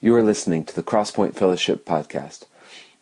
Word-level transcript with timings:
You 0.00 0.14
are 0.14 0.22
listening 0.22 0.64
to 0.66 0.76
the 0.76 0.84
Crosspoint 0.84 1.34
Fellowship 1.34 1.84
podcast. 1.84 2.44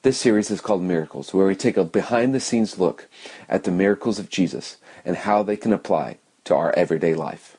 This 0.00 0.16
series 0.16 0.50
is 0.50 0.62
called 0.62 0.80
Miracles, 0.80 1.34
where 1.34 1.46
we 1.46 1.54
take 1.54 1.76
a 1.76 1.84
behind 1.84 2.34
the 2.34 2.40
scenes 2.40 2.78
look 2.78 3.06
at 3.50 3.64
the 3.64 3.70
miracles 3.70 4.18
of 4.18 4.30
Jesus 4.30 4.78
and 5.04 5.14
how 5.14 5.42
they 5.42 5.58
can 5.58 5.74
apply 5.74 6.16
to 6.44 6.54
our 6.54 6.72
everyday 6.72 7.12
life. 7.12 7.58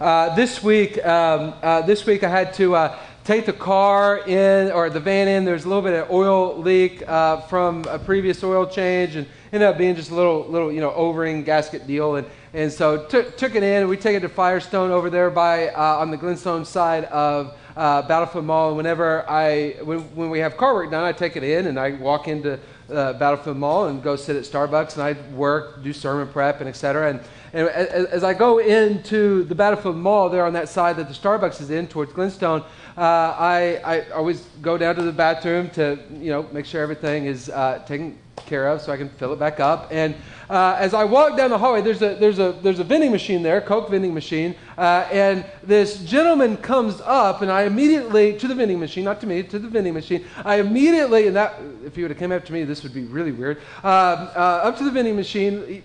Uh, 0.00 0.34
this 0.34 0.62
week, 0.62 1.04
um, 1.04 1.52
uh, 1.60 1.82
this 1.82 2.06
week 2.06 2.24
I 2.24 2.30
had 2.30 2.54
to 2.54 2.74
uh, 2.74 2.98
take 3.30 3.46
the 3.46 3.52
car 3.52 4.18
in 4.26 4.72
or 4.72 4.90
the 4.90 4.98
van 4.98 5.28
in. 5.28 5.44
There's 5.44 5.64
a 5.64 5.68
little 5.68 5.84
bit 5.84 5.92
of 5.92 6.10
oil 6.10 6.58
leak 6.58 7.08
uh, 7.08 7.42
from 7.42 7.84
a 7.84 7.96
previous 7.96 8.42
oil 8.42 8.66
change, 8.66 9.14
and 9.14 9.24
ended 9.52 9.68
up 9.68 9.78
being 9.78 9.94
just 9.94 10.10
a 10.10 10.14
little, 10.16 10.48
little, 10.48 10.72
you 10.72 10.80
know, 10.80 10.90
O-ring 10.90 11.44
gasket 11.44 11.86
deal. 11.86 12.16
And 12.16 12.26
and 12.52 12.72
so 12.72 13.06
took 13.06 13.36
took 13.36 13.54
it 13.54 13.62
in. 13.62 13.82
And 13.82 13.88
we 13.88 13.96
take 13.96 14.16
it 14.16 14.20
to 14.20 14.28
Firestone 14.28 14.90
over 14.90 15.10
there 15.10 15.30
by 15.30 15.68
uh, 15.68 15.98
on 15.98 16.10
the 16.10 16.16
Glenstone 16.16 16.64
side 16.64 17.04
of 17.04 17.56
uh, 17.76 18.02
Battlefield 18.02 18.46
Mall. 18.46 18.70
And 18.70 18.76
whenever 18.76 19.24
I 19.30 19.76
when, 19.84 20.00
when 20.16 20.30
we 20.30 20.40
have 20.40 20.56
car 20.56 20.74
work 20.74 20.90
done, 20.90 21.04
I 21.04 21.12
take 21.12 21.36
it 21.36 21.44
in 21.44 21.68
and 21.68 21.78
I 21.78 21.92
walk 21.92 22.26
into 22.26 22.58
uh, 22.92 23.12
Battlefield 23.12 23.58
Mall 23.58 23.86
and 23.86 24.02
go 24.02 24.16
sit 24.16 24.34
at 24.34 24.42
Starbucks 24.42 24.94
and 24.94 25.04
I 25.04 25.12
work, 25.30 25.84
do 25.84 25.92
sermon 25.92 26.26
prep, 26.26 26.58
and 26.58 26.68
etc. 26.68 27.10
And, 27.10 27.20
and 27.52 27.68
as, 27.68 28.24
I 28.24 28.34
go 28.34 28.58
into 28.58 29.44
the 29.44 29.54
Battlefield 29.54 29.96
Mall 29.96 30.28
there 30.28 30.46
on 30.46 30.52
that 30.52 30.68
side 30.68 30.96
that 30.96 31.08
the 31.08 31.14
Starbucks 31.14 31.60
is 31.60 31.70
in 31.70 31.86
towards 31.86 32.12
Glenstone, 32.12 32.62
uh, 32.96 33.00
I, 33.00 33.80
I 33.84 34.10
always 34.10 34.40
go 34.62 34.78
down 34.78 34.96
to 34.96 35.02
the 35.02 35.12
bathroom 35.12 35.70
to 35.70 35.98
you 36.12 36.30
know 36.30 36.48
make 36.52 36.66
sure 36.66 36.82
everything 36.82 37.26
is 37.26 37.48
uh, 37.48 37.82
taken 37.86 38.18
care 38.46 38.68
of 38.68 38.80
so 38.80 38.92
I 38.92 38.96
can 38.96 39.08
fill 39.08 39.32
it 39.32 39.38
back 39.38 39.60
up. 39.60 39.88
And 39.90 40.14
uh, 40.48 40.76
as 40.78 40.94
I 40.94 41.04
walk 41.04 41.36
down 41.36 41.50
the 41.50 41.58
hallway, 41.58 41.82
there's 41.82 42.02
a, 42.02 42.14
there's 42.16 42.38
a, 42.38 42.52
there's 42.62 42.78
a 42.78 42.84
vending 42.84 43.12
machine 43.12 43.42
there, 43.42 43.60
Coke 43.60 43.90
vending 43.90 44.14
machine. 44.14 44.54
Uh, 44.76 45.06
and 45.12 45.44
this 45.62 46.02
gentleman 46.02 46.56
comes 46.56 47.00
up, 47.02 47.42
and 47.42 47.50
I 47.50 47.62
immediately, 47.62 48.36
to 48.38 48.48
the 48.48 48.54
vending 48.54 48.80
machine, 48.80 49.04
not 49.04 49.20
to 49.20 49.26
me, 49.26 49.42
to 49.42 49.58
the 49.58 49.68
vending 49.68 49.94
machine, 49.94 50.24
I 50.44 50.56
immediately, 50.56 51.26
and 51.26 51.36
that, 51.36 51.60
if 51.84 51.94
he 51.94 52.02
would 52.02 52.10
have 52.10 52.18
come 52.18 52.32
up 52.32 52.44
to 52.46 52.52
me, 52.52 52.64
this 52.64 52.82
would 52.82 52.94
be 52.94 53.04
really 53.04 53.32
weird, 53.32 53.60
uh, 53.84 53.86
uh 53.86 54.60
up 54.64 54.76
to 54.78 54.84
the 54.84 54.90
vending 54.90 55.16
machine, 55.16 55.82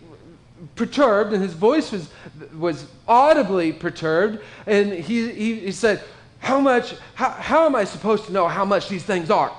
perturbed, 0.76 1.34
and 1.34 1.42
his 1.42 1.54
voice 1.54 1.92
was, 1.92 2.10
was 2.58 2.88
audibly 3.08 3.74
perturbed. 3.74 4.40
And 4.66 4.94
he, 4.94 5.32
he, 5.32 5.56
he 5.60 5.72
said, 5.72 6.04
how 6.40 6.60
much, 6.60 6.96
how, 7.16 7.30
how 7.32 7.66
am 7.66 7.76
I 7.76 7.84
supposed 7.84 8.26
to 8.26 8.32
know 8.32 8.48
how 8.48 8.66
much 8.66 8.88
these 8.90 9.04
things 9.04 9.30
are? 9.30 9.52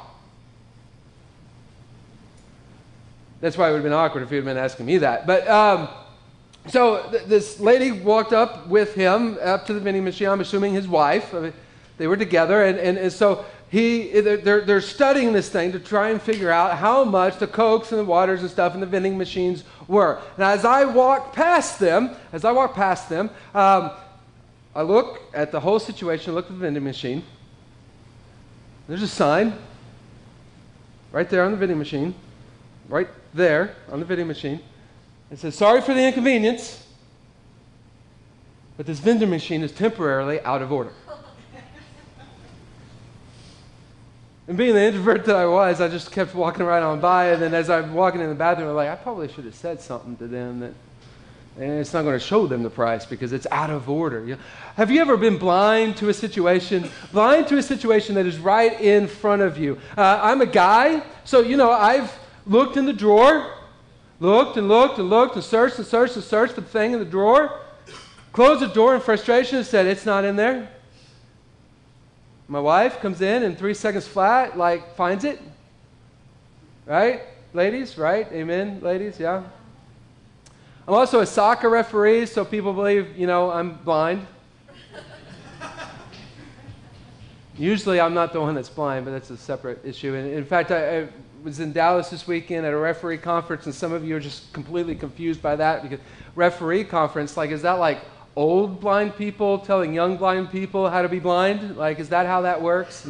That's 3.40 3.58
why 3.58 3.68
it 3.68 3.72
would 3.72 3.78
have 3.78 3.84
been 3.84 3.92
awkward 3.92 4.22
if 4.22 4.30
he 4.30 4.36
had 4.36 4.44
been 4.44 4.56
asking 4.56 4.86
me 4.86 4.98
that. 4.98 5.26
But 5.26 5.46
um, 5.46 5.88
so 6.68 7.08
th- 7.10 7.24
this 7.24 7.60
lady 7.60 7.92
walked 7.92 8.32
up 8.32 8.66
with 8.66 8.94
him 8.94 9.38
up 9.42 9.66
to 9.66 9.74
the 9.74 9.80
vending 9.80 10.04
machine. 10.04 10.28
I'm 10.28 10.40
assuming 10.40 10.72
his 10.72 10.88
wife. 10.88 11.34
I 11.34 11.40
mean, 11.40 11.52
they 11.98 12.06
were 12.06 12.16
together, 12.16 12.64
and, 12.64 12.78
and, 12.78 12.98
and 12.98 13.12
so 13.12 13.44
he 13.68 14.20
they're, 14.20 14.60
they're 14.60 14.80
studying 14.80 15.32
this 15.32 15.48
thing 15.48 15.72
to 15.72 15.80
try 15.80 16.10
and 16.10 16.22
figure 16.22 16.50
out 16.50 16.78
how 16.78 17.02
much 17.04 17.38
the 17.38 17.48
cokes 17.48 17.90
and 17.90 18.00
the 18.00 18.04
waters 18.04 18.42
and 18.42 18.50
stuff 18.50 18.74
in 18.74 18.80
the 18.80 18.86
vending 18.86 19.18
machines 19.18 19.64
were. 19.88 20.20
And 20.36 20.44
as 20.44 20.64
I 20.64 20.84
walk 20.84 21.32
past 21.32 21.80
them, 21.80 22.16
as 22.32 22.44
I 22.44 22.52
walk 22.52 22.74
past 22.74 23.08
them, 23.08 23.30
um, 23.54 23.90
I 24.74 24.82
look 24.82 25.20
at 25.34 25.50
the 25.50 25.60
whole 25.60 25.78
situation. 25.78 26.34
Look 26.34 26.46
at 26.46 26.52
the 26.52 26.58
vending 26.58 26.84
machine. 26.84 27.24
There's 28.88 29.02
a 29.02 29.08
sign 29.08 29.58
right 31.10 31.28
there 31.28 31.44
on 31.44 31.50
the 31.50 31.56
vending 31.56 31.78
machine, 31.78 32.14
right 32.88 33.08
there 33.34 33.74
on 33.90 33.98
the 33.98 34.06
vending 34.06 34.28
machine. 34.28 34.60
It 35.30 35.38
says, 35.38 35.56
Sorry 35.56 35.80
for 35.80 35.92
the 35.92 36.06
inconvenience, 36.06 36.86
but 38.76 38.86
this 38.86 39.00
vending 39.00 39.30
machine 39.30 39.62
is 39.62 39.72
temporarily 39.72 40.40
out 40.42 40.62
of 40.62 40.70
order. 40.70 40.92
And 44.48 44.56
being 44.56 44.74
the 44.74 44.82
introvert 44.82 45.24
that 45.24 45.36
I 45.36 45.46
was, 45.46 45.80
I 45.80 45.88
just 45.88 46.12
kept 46.12 46.34
walking 46.34 46.64
right 46.64 46.82
on 46.82 47.00
by. 47.00 47.30
And 47.30 47.42
then 47.42 47.54
as 47.54 47.68
I'm 47.68 47.94
walking 47.94 48.20
in 48.20 48.28
the 48.28 48.34
bathroom, 48.34 48.68
I'm 48.68 48.76
like, 48.76 48.88
I 48.88 48.96
probably 48.96 49.28
should 49.32 49.44
have 49.44 49.54
said 49.54 49.80
something 49.80 50.16
to 50.18 50.26
them 50.26 50.60
that 50.60 50.72
and 51.58 51.80
it's 51.80 51.94
not 51.94 52.02
going 52.02 52.12
to 52.12 52.24
show 52.24 52.46
them 52.46 52.62
the 52.62 52.70
price 52.70 53.06
because 53.06 53.32
it's 53.32 53.46
out 53.50 53.70
of 53.70 53.88
order. 53.88 54.38
Have 54.76 54.90
you 54.90 55.00
ever 55.00 55.16
been 55.16 55.38
blind 55.38 55.96
to 55.98 56.10
a 56.10 56.14
situation, 56.14 56.90
blind 57.12 57.48
to 57.48 57.56
a 57.56 57.62
situation 57.62 58.14
that 58.16 58.26
is 58.26 58.38
right 58.38 58.78
in 58.78 59.08
front 59.08 59.40
of 59.40 59.56
you? 59.56 59.78
Uh, 59.96 60.20
I'm 60.22 60.42
a 60.42 60.46
guy, 60.46 61.02
so 61.24 61.40
you 61.40 61.56
know 61.56 61.70
I've 61.70 62.12
looked 62.46 62.76
in 62.76 62.84
the 62.84 62.92
drawer, 62.92 63.54
looked 64.20 64.58
and 64.58 64.68
looked 64.68 64.98
and 64.98 65.08
looked 65.08 65.34
and 65.36 65.44
searched 65.44 65.78
and 65.78 65.86
searched 65.86 66.16
and 66.16 66.24
searched 66.24 66.54
for 66.54 66.60
the 66.60 66.66
thing 66.66 66.92
in 66.92 66.98
the 66.98 67.06
drawer, 67.06 67.58
closed 68.34 68.60
the 68.60 68.68
door 68.68 68.94
in 68.94 69.00
frustration 69.00 69.56
and 69.56 69.66
said, 69.66 69.86
It's 69.86 70.04
not 70.04 70.26
in 70.26 70.36
there. 70.36 70.70
My 72.48 72.60
wife 72.60 73.00
comes 73.00 73.20
in 73.20 73.42
and 73.42 73.58
three 73.58 73.74
seconds 73.74 74.06
flat, 74.06 74.56
like, 74.56 74.94
finds 74.94 75.24
it. 75.24 75.40
Right? 76.86 77.22
Ladies, 77.52 77.98
right? 77.98 78.30
Amen, 78.32 78.80
ladies? 78.80 79.18
Yeah? 79.18 79.42
I'm 80.86 80.94
also 80.94 81.20
a 81.20 81.26
soccer 81.26 81.68
referee, 81.68 82.26
so 82.26 82.44
people 82.44 82.72
believe, 82.72 83.16
you 83.16 83.26
know, 83.26 83.50
I'm 83.50 83.74
blind. 83.78 84.26
Usually 87.58 88.00
I'm 88.00 88.14
not 88.14 88.32
the 88.32 88.40
one 88.40 88.54
that's 88.54 88.68
blind, 88.68 89.06
but 89.06 89.10
that's 89.10 89.30
a 89.30 89.36
separate 89.36 89.84
issue. 89.84 90.14
And 90.14 90.30
in 90.30 90.44
fact, 90.44 90.70
I, 90.70 91.00
I 91.00 91.08
was 91.42 91.58
in 91.58 91.72
Dallas 91.72 92.10
this 92.10 92.26
weekend 92.26 92.66
at 92.66 92.72
a 92.72 92.76
referee 92.76 93.18
conference, 93.18 93.66
and 93.66 93.74
some 93.74 93.92
of 93.92 94.04
you 94.04 94.14
are 94.14 94.20
just 94.20 94.52
completely 94.52 94.94
confused 94.94 95.42
by 95.42 95.56
that 95.56 95.82
because 95.82 95.98
referee 96.34 96.84
conference, 96.84 97.36
like, 97.36 97.50
is 97.50 97.62
that 97.62 97.74
like 97.74 97.98
old 98.36 98.80
blind 98.80 99.16
people 99.16 99.58
telling 99.58 99.94
young 99.94 100.18
blind 100.18 100.50
people 100.50 100.88
how 100.90 101.02
to 101.02 101.08
be 101.08 101.18
blind? 101.18 101.76
Like, 101.76 101.98
is 101.98 102.10
that 102.10 102.26
how 102.26 102.42
that 102.42 102.60
works? 102.60 103.08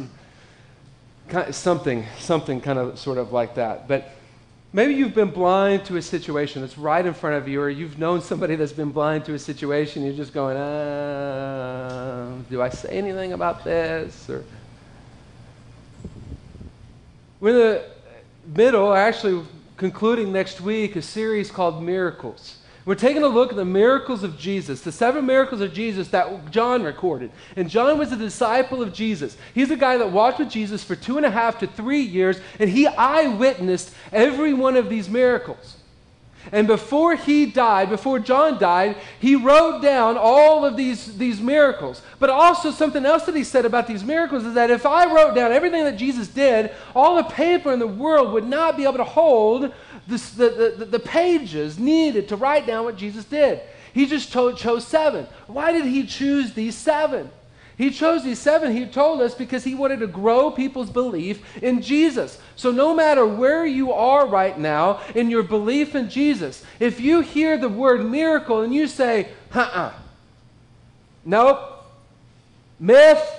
Kind 1.27 1.49
of 1.49 1.55
something, 1.55 2.05
something 2.17 2.61
kind 2.61 2.79
of 2.79 2.97
sort 2.97 3.17
of 3.17 3.33
like 3.33 3.55
that. 3.55 3.87
But 3.87 4.09
maybe 4.71 4.93
you've 4.93 5.13
been 5.13 5.31
blind 5.31 5.83
to 5.85 5.97
a 5.97 6.01
situation 6.01 6.61
that's 6.61 6.77
right 6.77 7.05
in 7.05 7.13
front 7.13 7.35
of 7.35 7.47
you, 7.47 7.61
or 7.61 7.69
you've 7.69 7.99
known 7.99 8.21
somebody 8.21 8.55
that's 8.55 8.71
been 8.71 8.91
blind 8.91 9.25
to 9.25 9.33
a 9.33 9.39
situation. 9.39 10.05
You're 10.05 10.13
just 10.13 10.33
going, 10.33 10.55
uh, 10.55 12.31
do 12.49 12.61
I 12.61 12.69
say 12.69 12.89
anything 12.89 13.33
about 13.33 13.65
this? 13.65 14.29
Or 14.29 14.45
we're 17.41 17.49
in 17.49 17.55
the 17.55 17.83
middle, 18.55 18.93
actually 18.93 19.45
concluding 19.75 20.31
next 20.31 20.61
week, 20.61 20.95
a 20.95 21.01
series 21.01 21.51
called 21.51 21.83
Miracles. 21.83 22.57
We're 22.87 22.95
taking 22.95 23.23
a 23.23 23.27
look 23.27 23.49
at 23.49 23.57
the 23.57 23.65
miracles 23.65 24.23
of 24.23 24.39
Jesus, 24.39 24.79
the 24.79 24.93
seven 24.93 25.25
miracles 25.25 25.59
of 25.59 25.73
Jesus 25.73 26.07
that 26.07 26.51
John 26.51 26.83
recorded. 26.83 27.31
And 27.57 27.69
John 27.69 27.97
was 27.97 28.13
a 28.13 28.15
disciple 28.15 28.81
of 28.81 28.93
Jesus. 28.93 29.35
He's 29.53 29.69
a 29.71 29.75
guy 29.75 29.97
that 29.97 30.13
walked 30.13 30.39
with 30.39 30.49
Jesus 30.49 30.85
for 30.85 30.95
two 30.95 31.17
and 31.17 31.25
a 31.25 31.29
half 31.29 31.59
to 31.59 31.67
three 31.67 31.99
years, 31.99 32.39
and 32.57 32.69
he 32.69 32.87
eyewitnessed 32.87 33.93
every 34.13 34.53
one 34.53 34.77
of 34.77 34.89
these 34.89 35.09
miracles. 35.09 35.75
And 36.53 36.65
before 36.65 37.15
he 37.15 37.45
died, 37.45 37.89
before 37.89 38.19
John 38.19 38.57
died, 38.57 38.95
he 39.19 39.35
wrote 39.35 39.81
down 39.81 40.17
all 40.17 40.63
of 40.63 40.77
these, 40.77 41.17
these 41.17 41.41
miracles. 41.41 42.01
But 42.19 42.29
also, 42.29 42.71
something 42.71 43.05
else 43.05 43.25
that 43.25 43.35
he 43.35 43.43
said 43.43 43.65
about 43.65 43.87
these 43.87 44.05
miracles 44.05 44.45
is 44.45 44.53
that 44.53 44.71
if 44.71 44.85
I 44.85 45.13
wrote 45.13 45.35
down 45.35 45.51
everything 45.51 45.83
that 45.83 45.97
Jesus 45.97 46.29
did, 46.29 46.71
all 46.95 47.17
the 47.17 47.23
paper 47.23 47.73
in 47.73 47.79
the 47.79 47.87
world 47.87 48.31
would 48.31 48.47
not 48.47 48.77
be 48.77 48.83
able 48.83 48.93
to 48.93 49.03
hold 49.03 49.73
the, 50.07 50.75
the, 50.77 50.85
the 50.85 50.99
pages 50.99 51.77
needed 51.77 52.29
to 52.29 52.35
write 52.35 52.65
down 52.65 52.85
what 52.85 52.97
Jesus 52.97 53.25
did. 53.25 53.61
He 53.93 54.05
just 54.05 54.31
told, 54.31 54.57
chose 54.57 54.85
seven. 54.85 55.27
Why 55.47 55.71
did 55.71 55.85
he 55.85 56.05
choose 56.05 56.53
these 56.53 56.75
seven? 56.75 57.31
He 57.77 57.91
chose 57.91 58.23
these 58.23 58.39
seven, 58.39 58.75
he 58.75 58.87
told 58.87 59.21
us, 59.21 59.35
because 59.35 59.63
he 59.63 59.75
wanted 59.75 59.99
to 59.99 60.07
grow 60.07 60.49
people's 60.49 60.89
belief 60.89 61.43
in 61.61 61.83
Jesus. 61.83 62.39
So, 62.55 62.71
no 62.71 62.95
matter 62.95 63.23
where 63.23 63.67
you 63.67 63.93
are 63.93 64.25
right 64.25 64.57
now 64.57 65.01
in 65.13 65.29
your 65.29 65.43
belief 65.43 65.93
in 65.93 66.09
Jesus, 66.09 66.63
if 66.79 66.99
you 66.99 67.21
hear 67.21 67.55
the 67.55 67.69
word 67.69 68.03
miracle 68.03 68.61
and 68.61 68.73
you 68.73 68.87
say, 68.87 69.29
uh 69.53 69.59
uh, 69.59 69.93
nope, 71.23 71.83
myth, 72.79 73.36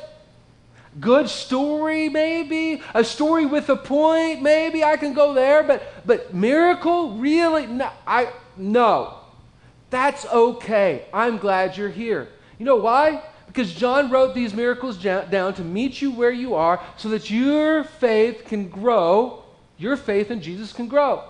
good 1.01 1.29
story 1.29 2.09
maybe 2.09 2.83
a 2.95 3.05
story 3.05 3.47
with 3.47 3.69
a 3.69 3.77
point 3.77 4.43
maybe 4.43 4.83
i 4.83 4.97
can 4.97 5.13
go 5.13 5.35
there 5.35 5.63
but 5.63 5.83
but 6.07 6.33
miracle 6.35 7.13
really 7.19 7.67
no 7.67 7.91
i 8.07 8.33
no 8.57 9.19
that's 9.91 10.27
okay 10.27 11.07
i'm 11.13 11.39
glad 11.39 11.77
you're 11.77 11.89
here 11.91 12.29
you 12.59 12.65
know 12.65 12.77
why 12.77 13.23
because 13.49 13.75
John 13.75 14.11
wrote 14.11 14.35
these 14.35 14.55
miracles 14.55 14.97
down 14.99 15.55
to 15.55 15.65
meet 15.65 16.01
you 16.01 16.11
where 16.13 16.31
you 16.31 16.55
are 16.55 16.81
so 16.97 17.09
that 17.09 17.31
your 17.31 17.83
faith 17.83 18.45
can 18.45 18.69
grow, 18.69 19.43
your 19.79 19.97
faith 19.97 20.31
in 20.31 20.41
Jesus 20.41 20.73
can 20.73 20.87
grow. 20.87 21.25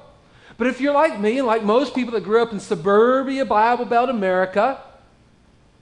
But 0.58 0.66
if 0.66 0.80
you're 0.80 0.92
like 0.92 1.18
me 1.20 1.38
and 1.38 1.46
like 1.46 1.62
most 1.62 1.94
people 1.94 2.12
that 2.14 2.24
grew 2.24 2.42
up 2.42 2.52
in 2.52 2.58
suburbia 2.58 3.44
Bible 3.44 3.84
Belt 3.84 4.10
America, 4.10 4.78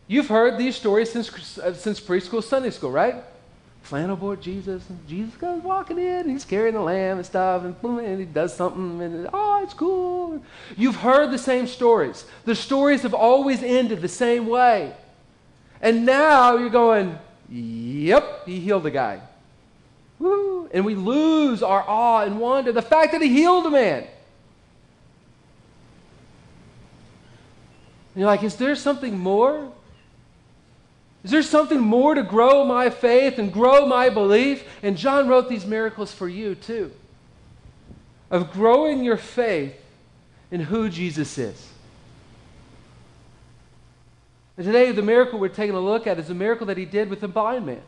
you've 0.06 0.28
heard 0.28 0.58
these 0.58 0.76
stories 0.76 1.10
since, 1.10 1.30
since 1.80 1.98
preschool 1.98 2.44
Sunday 2.44 2.70
school, 2.70 2.90
right? 2.92 3.24
Flannel 3.86 4.16
board 4.16 4.40
Jesus, 4.40 4.82
and 4.90 4.98
Jesus 5.06 5.36
goes 5.36 5.62
walking 5.62 5.96
in, 5.96 6.22
and 6.22 6.30
he's 6.30 6.44
carrying 6.44 6.74
the 6.74 6.80
lamb 6.80 7.18
and 7.18 7.24
stuff, 7.24 7.62
and, 7.62 7.76
and 8.00 8.18
he 8.18 8.24
does 8.24 8.52
something, 8.52 9.00
and 9.00 9.30
oh, 9.32 9.62
it's 9.62 9.74
cool. 9.74 10.42
You've 10.76 10.96
heard 10.96 11.30
the 11.30 11.38
same 11.38 11.68
stories. 11.68 12.24
The 12.44 12.56
stories 12.56 13.02
have 13.02 13.14
always 13.14 13.62
ended 13.62 14.02
the 14.02 14.08
same 14.08 14.48
way. 14.48 14.92
And 15.80 16.04
now 16.04 16.56
you're 16.56 16.68
going, 16.68 17.16
Yep, 17.48 18.46
he 18.46 18.58
healed 18.58 18.86
a 18.86 18.90
guy. 18.90 19.20
Woo. 20.18 20.68
And 20.72 20.84
we 20.84 20.96
lose 20.96 21.62
our 21.62 21.84
awe 21.86 22.22
and 22.22 22.40
wonder. 22.40 22.72
The 22.72 22.82
fact 22.82 23.12
that 23.12 23.22
he 23.22 23.28
healed 23.28 23.66
a 23.66 23.70
man. 23.70 23.98
And 23.98 24.08
you're 28.16 28.26
like, 28.26 28.42
is 28.42 28.56
there 28.56 28.74
something 28.74 29.16
more? 29.16 29.70
Is 31.24 31.30
there 31.30 31.42
something 31.42 31.80
more 31.80 32.14
to 32.14 32.22
grow 32.22 32.64
my 32.64 32.88
faith 32.90 33.38
and 33.38 33.52
grow 33.52 33.86
my 33.86 34.08
belief? 34.08 34.64
And 34.82 34.96
John 34.96 35.28
wrote 35.28 35.48
these 35.48 35.66
miracles 35.66 36.12
for 36.12 36.28
you, 36.28 36.54
too, 36.54 36.92
of 38.30 38.52
growing 38.52 39.02
your 39.02 39.16
faith 39.16 39.74
in 40.50 40.60
who 40.60 40.88
Jesus 40.88 41.36
is. 41.36 41.68
And 44.56 44.64
today, 44.64 44.92
the 44.92 45.02
miracle 45.02 45.38
we're 45.38 45.48
taking 45.48 45.74
a 45.74 45.80
look 45.80 46.06
at 46.06 46.18
is 46.18 46.28
the 46.28 46.34
miracle 46.34 46.66
that 46.68 46.78
he 46.78 46.84
did 46.84 47.10
with 47.10 47.20
the 47.20 47.28
blind 47.28 47.66
man. 47.66 47.82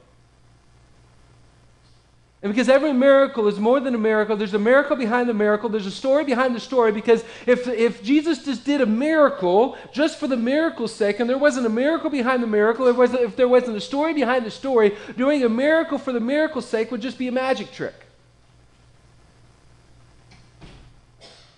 And 2.40 2.52
because 2.52 2.69
every 2.69 2.93
miracle 2.93 3.49
is 3.49 3.58
more 3.58 3.81
than 3.81 3.96
a 3.96 3.99
miracle, 3.99 4.37
there's 4.37 4.55
a 4.55 4.61
miracle 4.61 4.94
behind 4.94 5.29
the 5.29 5.35
miracle, 5.35 5.69
there's 5.69 5.87
a 5.87 5.90
story 5.90 6.23
behind 6.23 6.55
the 6.55 6.61
story. 6.61 6.93
Because 6.93 7.25
if, 7.46 7.67
if 7.67 8.00
Jesus 8.00 8.44
just 8.44 8.64
did 8.64 8.81
a 8.81 8.87
miracle 8.87 9.76
just 9.93 10.20
for 10.20 10.29
the 10.29 10.37
miracle's 10.37 10.94
sake, 10.94 11.19
and 11.19 11.29
there 11.29 11.38
wasn't 11.38 11.67
a 11.67 11.70
miracle 11.70 12.11
behind 12.11 12.40
the 12.40 12.46
miracle, 12.46 12.87
if, 12.87 12.96
was, 12.96 13.12
if 13.12 13.35
there 13.35 13.49
wasn't 13.49 13.76
a 13.76 13.81
story 13.81 14.14
behind 14.14 14.46
the 14.46 14.52
story, 14.52 14.96
doing 15.17 15.43
a 15.43 15.49
miracle 15.49 15.99
for 15.99 16.12
the 16.12 16.20
miracle's 16.20 16.69
sake 16.69 16.93
would 16.93 17.02
just 17.02 17.19
be 17.19 17.26
a 17.26 17.32
magic 17.32 17.73
trick. 17.73 18.06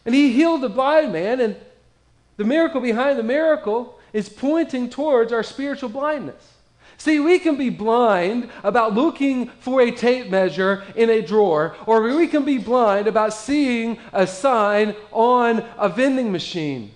And 0.07 0.15
he 0.15 0.33
healed 0.33 0.63
the 0.63 0.71
blind 0.71 1.13
man, 1.13 1.41
and 1.41 1.57
the 2.39 2.45
miracle 2.45 2.81
behind 2.81 3.19
the 3.19 3.23
miracle 3.23 3.99
is 4.15 4.31
pointing 4.31 4.89
towards 4.89 5.31
our 5.31 5.43
spiritual 5.43 5.91
blindness. 5.91 6.50
See, 7.01 7.19
we 7.19 7.39
can 7.39 7.57
be 7.57 7.71
blind 7.71 8.51
about 8.63 8.93
looking 8.93 9.47
for 9.61 9.81
a 9.81 9.91
tape 9.91 10.29
measure 10.29 10.85
in 10.95 11.09
a 11.09 11.23
drawer, 11.23 11.75
or 11.87 12.03
we 12.03 12.27
can 12.27 12.45
be 12.45 12.59
blind 12.59 13.07
about 13.07 13.33
seeing 13.33 13.97
a 14.13 14.27
sign 14.27 14.95
on 15.11 15.65
a 15.79 15.89
vending 15.89 16.31
machine. 16.31 16.91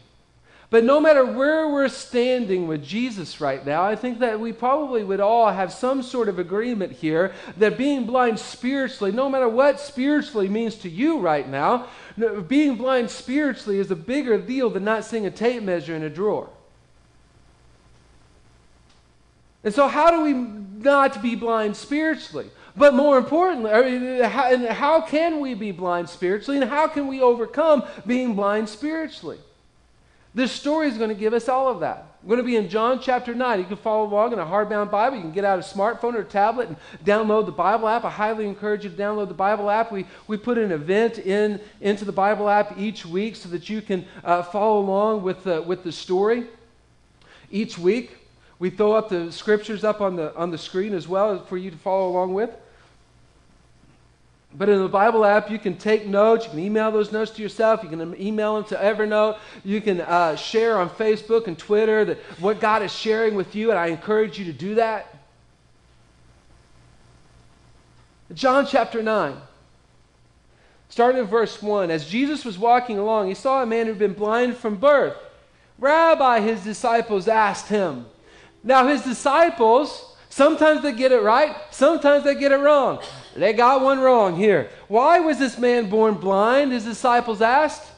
But 0.68 0.84
no 0.84 1.00
matter 1.00 1.24
where 1.24 1.70
we're 1.70 1.88
standing 1.88 2.68
with 2.68 2.84
Jesus 2.84 3.40
right 3.40 3.64
now, 3.64 3.82
I 3.82 3.96
think 3.96 4.18
that 4.18 4.38
we 4.38 4.52
probably 4.52 5.04
would 5.04 5.20
all 5.20 5.50
have 5.50 5.72
some 5.72 6.02
sort 6.02 6.28
of 6.28 6.38
agreement 6.38 6.92
here 6.92 7.32
that 7.56 7.78
being 7.78 8.04
blind 8.04 8.38
spiritually, 8.38 9.10
no 9.10 9.30
matter 9.30 9.48
what 9.48 9.80
spiritually 9.80 10.50
means 10.50 10.74
to 10.80 10.90
you 10.90 11.18
right 11.18 11.48
now, 11.48 11.86
being 12.46 12.76
blind 12.76 13.10
spiritually 13.10 13.78
is 13.78 13.90
a 13.90 13.96
bigger 13.96 14.36
deal 14.36 14.68
than 14.68 14.84
not 14.84 15.06
seeing 15.06 15.24
a 15.24 15.30
tape 15.30 15.62
measure 15.62 15.96
in 15.96 16.02
a 16.02 16.10
drawer. 16.10 16.50
And 19.64 19.72
so, 19.74 19.88
how 19.88 20.10
do 20.10 20.20
we 20.20 20.34
not 20.34 21.22
be 21.22 21.34
blind 21.34 21.76
spiritually? 21.76 22.50
But 22.76 22.94
more 22.94 23.16
importantly, 23.18 24.20
how, 24.20 25.00
can 25.00 25.40
we 25.40 25.54
be 25.54 25.70
blind 25.70 26.08
spiritually, 26.08 26.60
and 26.60 26.68
how 26.68 26.88
can 26.88 27.06
we 27.06 27.20
overcome 27.20 27.84
being 28.06 28.34
blind 28.34 28.68
spiritually? 28.68 29.38
This 30.34 30.50
story 30.50 30.88
is 30.88 30.98
going 30.98 31.10
to 31.10 31.14
give 31.14 31.32
us 31.32 31.48
all 31.48 31.68
of 31.68 31.80
that. 31.80 32.08
We're 32.24 32.36
going 32.36 32.46
to 32.46 32.50
be 32.50 32.56
in 32.56 32.68
John 32.68 32.98
chapter 33.00 33.32
9. 33.32 33.60
You 33.60 33.66
can 33.66 33.76
follow 33.76 34.06
along 34.06 34.32
in 34.32 34.40
a 34.40 34.44
hardbound 34.44 34.90
Bible. 34.90 35.16
You 35.16 35.22
can 35.22 35.30
get 35.30 35.44
out 35.44 35.60
a 35.60 35.62
smartphone 35.62 36.14
or 36.14 36.22
a 36.22 36.24
tablet 36.24 36.68
and 36.68 36.76
download 37.04 37.46
the 37.46 37.52
Bible 37.52 37.86
app. 37.86 38.04
I 38.04 38.10
highly 38.10 38.48
encourage 38.48 38.82
you 38.82 38.90
to 38.90 38.96
download 38.96 39.28
the 39.28 39.34
Bible 39.34 39.70
app. 39.70 39.92
We, 39.92 40.06
we 40.26 40.36
put 40.36 40.58
an 40.58 40.72
event 40.72 41.18
in, 41.18 41.60
into 41.80 42.04
the 42.04 42.12
Bible 42.12 42.48
app 42.48 42.76
each 42.76 43.06
week 43.06 43.36
so 43.36 43.48
that 43.50 43.68
you 43.68 43.80
can 43.80 44.06
uh, 44.24 44.42
follow 44.42 44.80
along 44.80 45.22
with 45.22 45.44
the, 45.44 45.62
with 45.62 45.84
the 45.84 45.92
story. 45.92 46.48
Each 47.52 47.78
week, 47.78 48.23
we 48.64 48.70
throw 48.70 48.92
up 48.94 49.10
the 49.10 49.30
scriptures 49.30 49.84
up 49.84 50.00
on 50.00 50.16
the, 50.16 50.34
on 50.36 50.50
the 50.50 50.56
screen 50.56 50.94
as 50.94 51.06
well 51.06 51.44
for 51.44 51.58
you 51.58 51.70
to 51.70 51.76
follow 51.76 52.08
along 52.08 52.32
with. 52.32 52.48
But 54.54 54.70
in 54.70 54.78
the 54.78 54.88
Bible 54.88 55.22
app, 55.22 55.50
you 55.50 55.58
can 55.58 55.76
take 55.76 56.06
notes. 56.06 56.46
You 56.46 56.50
can 56.52 56.58
email 56.60 56.90
those 56.90 57.12
notes 57.12 57.30
to 57.32 57.42
yourself. 57.42 57.82
You 57.82 57.90
can 57.90 58.18
email 58.18 58.54
them 58.54 58.64
to 58.70 58.76
Evernote. 58.76 59.36
You 59.66 59.82
can 59.82 60.00
uh, 60.00 60.36
share 60.36 60.78
on 60.78 60.88
Facebook 60.88 61.46
and 61.46 61.58
Twitter 61.58 62.06
that 62.06 62.16
what 62.40 62.58
God 62.58 62.80
is 62.80 62.90
sharing 62.90 63.34
with 63.34 63.54
you, 63.54 63.68
and 63.68 63.78
I 63.78 63.88
encourage 63.88 64.38
you 64.38 64.46
to 64.46 64.52
do 64.54 64.76
that. 64.76 65.14
John 68.32 68.66
chapter 68.66 69.02
9, 69.02 69.36
starting 70.88 71.20
in 71.20 71.26
verse 71.26 71.60
1. 71.60 71.90
As 71.90 72.08
Jesus 72.08 72.46
was 72.46 72.58
walking 72.58 72.98
along, 72.98 73.28
he 73.28 73.34
saw 73.34 73.62
a 73.62 73.66
man 73.66 73.84
who'd 73.84 73.98
been 73.98 74.14
blind 74.14 74.56
from 74.56 74.76
birth. 74.76 75.18
Rabbi, 75.78 76.40
his 76.40 76.64
disciples 76.64 77.28
asked 77.28 77.68
him, 77.68 78.06
now, 78.64 78.88
his 78.88 79.02
disciples, 79.02 80.16
sometimes 80.30 80.82
they 80.82 80.92
get 80.92 81.12
it 81.12 81.20
right, 81.22 81.54
sometimes 81.70 82.24
they 82.24 82.34
get 82.34 82.50
it 82.50 82.56
wrong. 82.56 83.02
They 83.36 83.52
got 83.52 83.82
one 83.82 84.00
wrong 84.00 84.36
here. 84.36 84.70
Why 84.88 85.20
was 85.20 85.38
this 85.38 85.58
man 85.58 85.90
born 85.90 86.14
blind? 86.14 86.72
His 86.72 86.84
disciples 86.84 87.42
asked. 87.42 87.90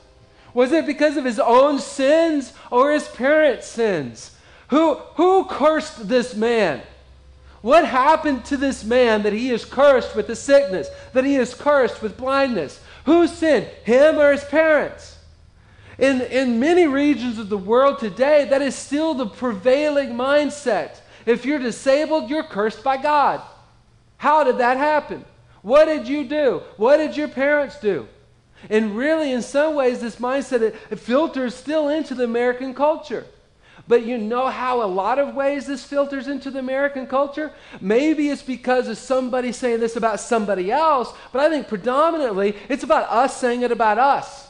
Was 0.52 0.72
it 0.72 0.86
because 0.86 1.16
of 1.16 1.24
his 1.24 1.38
own 1.38 1.78
sins 1.78 2.52
or 2.70 2.92
his 2.92 3.06
parents' 3.06 3.68
sins? 3.68 4.34
Who, 4.68 4.94
who 5.14 5.44
cursed 5.44 6.08
this 6.08 6.34
man? 6.34 6.82
What 7.62 7.86
happened 7.86 8.44
to 8.46 8.56
this 8.56 8.82
man 8.82 9.22
that 9.22 9.32
he 9.32 9.50
is 9.50 9.64
cursed 9.64 10.16
with 10.16 10.26
the 10.26 10.36
sickness, 10.36 10.88
that 11.12 11.24
he 11.24 11.36
is 11.36 11.54
cursed 11.54 12.02
with 12.02 12.16
blindness? 12.16 12.80
Who 13.04 13.28
sinned, 13.28 13.66
him 13.84 14.18
or 14.18 14.32
his 14.32 14.44
parents? 14.44 15.15
In, 15.98 16.20
in 16.20 16.60
many 16.60 16.86
regions 16.86 17.38
of 17.38 17.48
the 17.48 17.56
world 17.56 17.98
today, 17.98 18.46
that 18.50 18.62
is 18.62 18.74
still 18.74 19.14
the 19.14 19.26
prevailing 19.26 20.10
mindset. 20.10 21.00
If 21.24 21.46
you're 21.46 21.58
disabled, 21.58 22.28
you're 22.28 22.44
cursed 22.44 22.84
by 22.84 22.98
God. 22.98 23.40
How 24.18 24.44
did 24.44 24.58
that 24.58 24.76
happen? 24.76 25.24
What 25.62 25.86
did 25.86 26.06
you 26.06 26.24
do? 26.24 26.62
What 26.76 26.98
did 26.98 27.16
your 27.16 27.28
parents 27.28 27.80
do? 27.80 28.08
And 28.70 28.96
really, 28.96 29.32
in 29.32 29.42
some 29.42 29.74
ways, 29.74 30.00
this 30.00 30.16
mindset 30.16 30.62
it, 30.62 30.76
it 30.90 31.00
filters 31.00 31.54
still 31.54 31.88
into 31.88 32.14
the 32.14 32.24
American 32.24 32.74
culture. 32.74 33.26
But 33.88 34.04
you 34.04 34.18
know 34.18 34.48
how 34.48 34.82
a 34.82 34.86
lot 34.86 35.18
of 35.18 35.34
ways 35.34 35.66
this 35.66 35.84
filters 35.84 36.28
into 36.28 36.50
the 36.50 36.58
American 36.58 37.06
culture? 37.06 37.52
Maybe 37.80 38.28
it's 38.30 38.42
because 38.42 38.88
of 38.88 38.98
somebody 38.98 39.52
saying 39.52 39.80
this 39.80 39.96
about 39.96 40.20
somebody 40.20 40.72
else, 40.72 41.12
but 41.32 41.40
I 41.40 41.48
think 41.48 41.68
predominantly 41.68 42.56
it's 42.68 42.82
about 42.82 43.08
us 43.08 43.36
saying 43.36 43.62
it 43.62 43.70
about 43.70 43.98
us. 43.98 44.45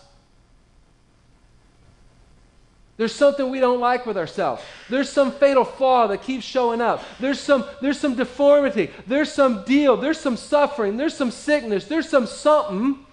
There's 2.96 3.14
something 3.14 3.50
we 3.50 3.60
don't 3.60 3.81
like 3.81 4.06
with 4.06 4.16
ourselves. 4.16 4.62
There's 4.88 5.10
some 5.10 5.31
fatal 5.32 5.64
flaw 5.64 6.06
that 6.06 6.22
keeps 6.22 6.44
showing 6.44 6.81
up. 6.81 7.04
There's 7.20 7.38
some, 7.38 7.64
there's 7.82 8.00
some 8.00 8.14
deformity. 8.14 8.90
There's 9.06 9.31
some 9.31 9.64
deal. 9.64 9.98
There's 9.98 10.19
some 10.19 10.37
suffering. 10.37 10.96
There's 10.96 11.15
some 11.15 11.31
sickness. 11.31 11.84
There's 11.84 12.08
some 12.08 12.26
something. 12.26 13.05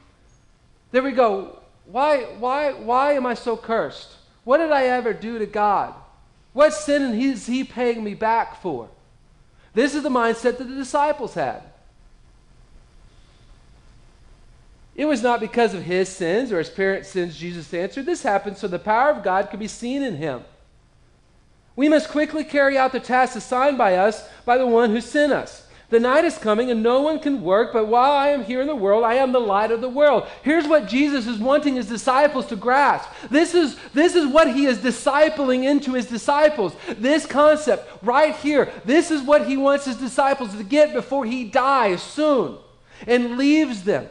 There 0.91 1.03
we 1.03 1.11
go. 1.11 1.59
Why, 1.85 2.21
why, 2.39 2.71
why 2.71 3.13
am 3.13 3.25
I 3.25 3.33
so 3.33 3.57
cursed? 3.57 4.09
What 4.45 4.59
did 4.59 4.71
I 4.71 4.85
ever 4.85 5.11
do 5.11 5.37
to 5.39 5.45
God? 5.45 5.93
What 6.53 6.73
sin 6.73 7.19
is 7.19 7.45
He 7.45 7.65
paying 7.65 8.03
me 8.03 8.13
back 8.13 8.61
for? 8.61 8.89
This 9.73 9.95
is 9.95 10.03
the 10.03 10.09
mindset 10.09 10.59
that 10.59 10.69
the 10.69 10.75
disciples 10.75 11.33
had. 11.33 11.61
It 14.95 15.05
was 15.05 15.23
not 15.23 15.39
because 15.39 15.73
of 15.73 15.83
his 15.83 16.07
sins 16.09 16.51
or 16.51 16.59
his 16.59 16.69
parents' 16.69 17.09
sins, 17.09 17.37
Jesus 17.37 17.73
answered. 17.73 18.05
This 18.05 18.23
happened 18.23 18.57
so 18.57 18.67
the 18.67 18.77
power 18.77 19.09
of 19.09 19.23
God 19.23 19.49
could 19.49 19.59
be 19.59 19.67
seen 19.67 20.03
in 20.03 20.17
him. 20.17 20.43
We 21.75 21.89
must 21.89 22.09
quickly 22.09 22.43
carry 22.43 22.77
out 22.77 22.91
the 22.91 22.99
task 22.99 23.35
assigned 23.35 23.77
by 23.77 23.95
us 23.95 24.23
by 24.45 24.57
the 24.57 24.67
one 24.67 24.91
who 24.91 25.01
sent 25.01 25.33
us. 25.33 25.65
The 25.89 25.99
night 25.99 26.25
is 26.25 26.37
coming 26.37 26.71
and 26.71 26.81
no 26.81 27.01
one 27.01 27.19
can 27.19 27.43
work, 27.43 27.71
but 27.73 27.87
while 27.87 28.11
I 28.11 28.29
am 28.29 28.43
here 28.43 28.61
in 28.61 28.67
the 28.67 28.75
world, 28.75 29.03
I 29.03 29.15
am 29.15 29.31
the 29.31 29.39
light 29.39 29.71
of 29.71 29.81
the 29.81 29.89
world. 29.89 30.27
Here's 30.41 30.67
what 30.67 30.87
Jesus 30.87 31.27
is 31.27 31.37
wanting 31.37 31.75
his 31.75 31.87
disciples 31.87 32.47
to 32.47 32.55
grasp. 32.55 33.09
This 33.29 33.53
is, 33.53 33.77
this 33.93 34.15
is 34.15 34.25
what 34.25 34.53
he 34.53 34.65
is 34.65 34.79
discipling 34.79 35.63
into 35.63 35.93
his 35.93 36.07
disciples. 36.07 36.75
This 36.97 37.27
concept 37.27 37.87
right 38.03 38.35
here, 38.37 38.71
this 38.85 39.11
is 39.11 39.21
what 39.21 39.47
he 39.47 39.57
wants 39.57 39.85
his 39.85 39.97
disciples 39.97 40.55
to 40.55 40.63
get 40.63 40.93
before 40.93 41.25
he 41.25 41.43
dies 41.43 42.01
soon 42.01 42.57
and 43.05 43.37
leaves 43.37 43.83
them. 43.83 44.07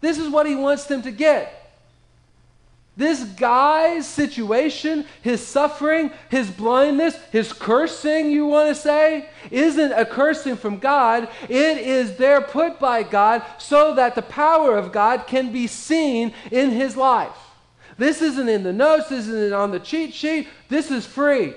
This 0.00 0.18
is 0.18 0.28
what 0.28 0.46
he 0.46 0.54
wants 0.54 0.84
them 0.86 1.02
to 1.02 1.10
get. 1.10 1.54
This 2.96 3.22
guy's 3.22 4.08
situation, 4.08 5.06
his 5.22 5.46
suffering, 5.46 6.10
his 6.30 6.50
blindness, 6.50 7.14
his 7.30 7.52
cursing, 7.52 8.32
you 8.32 8.46
want 8.46 8.70
to 8.70 8.74
say, 8.74 9.28
isn't 9.52 9.92
a 9.92 10.04
cursing 10.04 10.56
from 10.56 10.78
God. 10.78 11.28
It 11.48 11.78
is 11.78 12.16
there 12.16 12.40
put 12.40 12.80
by 12.80 13.04
God 13.04 13.44
so 13.58 13.94
that 13.94 14.16
the 14.16 14.22
power 14.22 14.76
of 14.76 14.90
God 14.90 15.28
can 15.28 15.52
be 15.52 15.68
seen 15.68 16.34
in 16.50 16.70
his 16.70 16.96
life. 16.96 17.36
This 17.98 18.20
isn't 18.20 18.48
in 18.48 18.64
the 18.64 18.72
notes, 18.72 19.10
this 19.10 19.28
isn't 19.28 19.52
on 19.52 19.70
the 19.70 19.78
cheat 19.78 20.12
sheet. 20.12 20.48
This 20.68 20.90
is 20.90 21.06
free. 21.06 21.54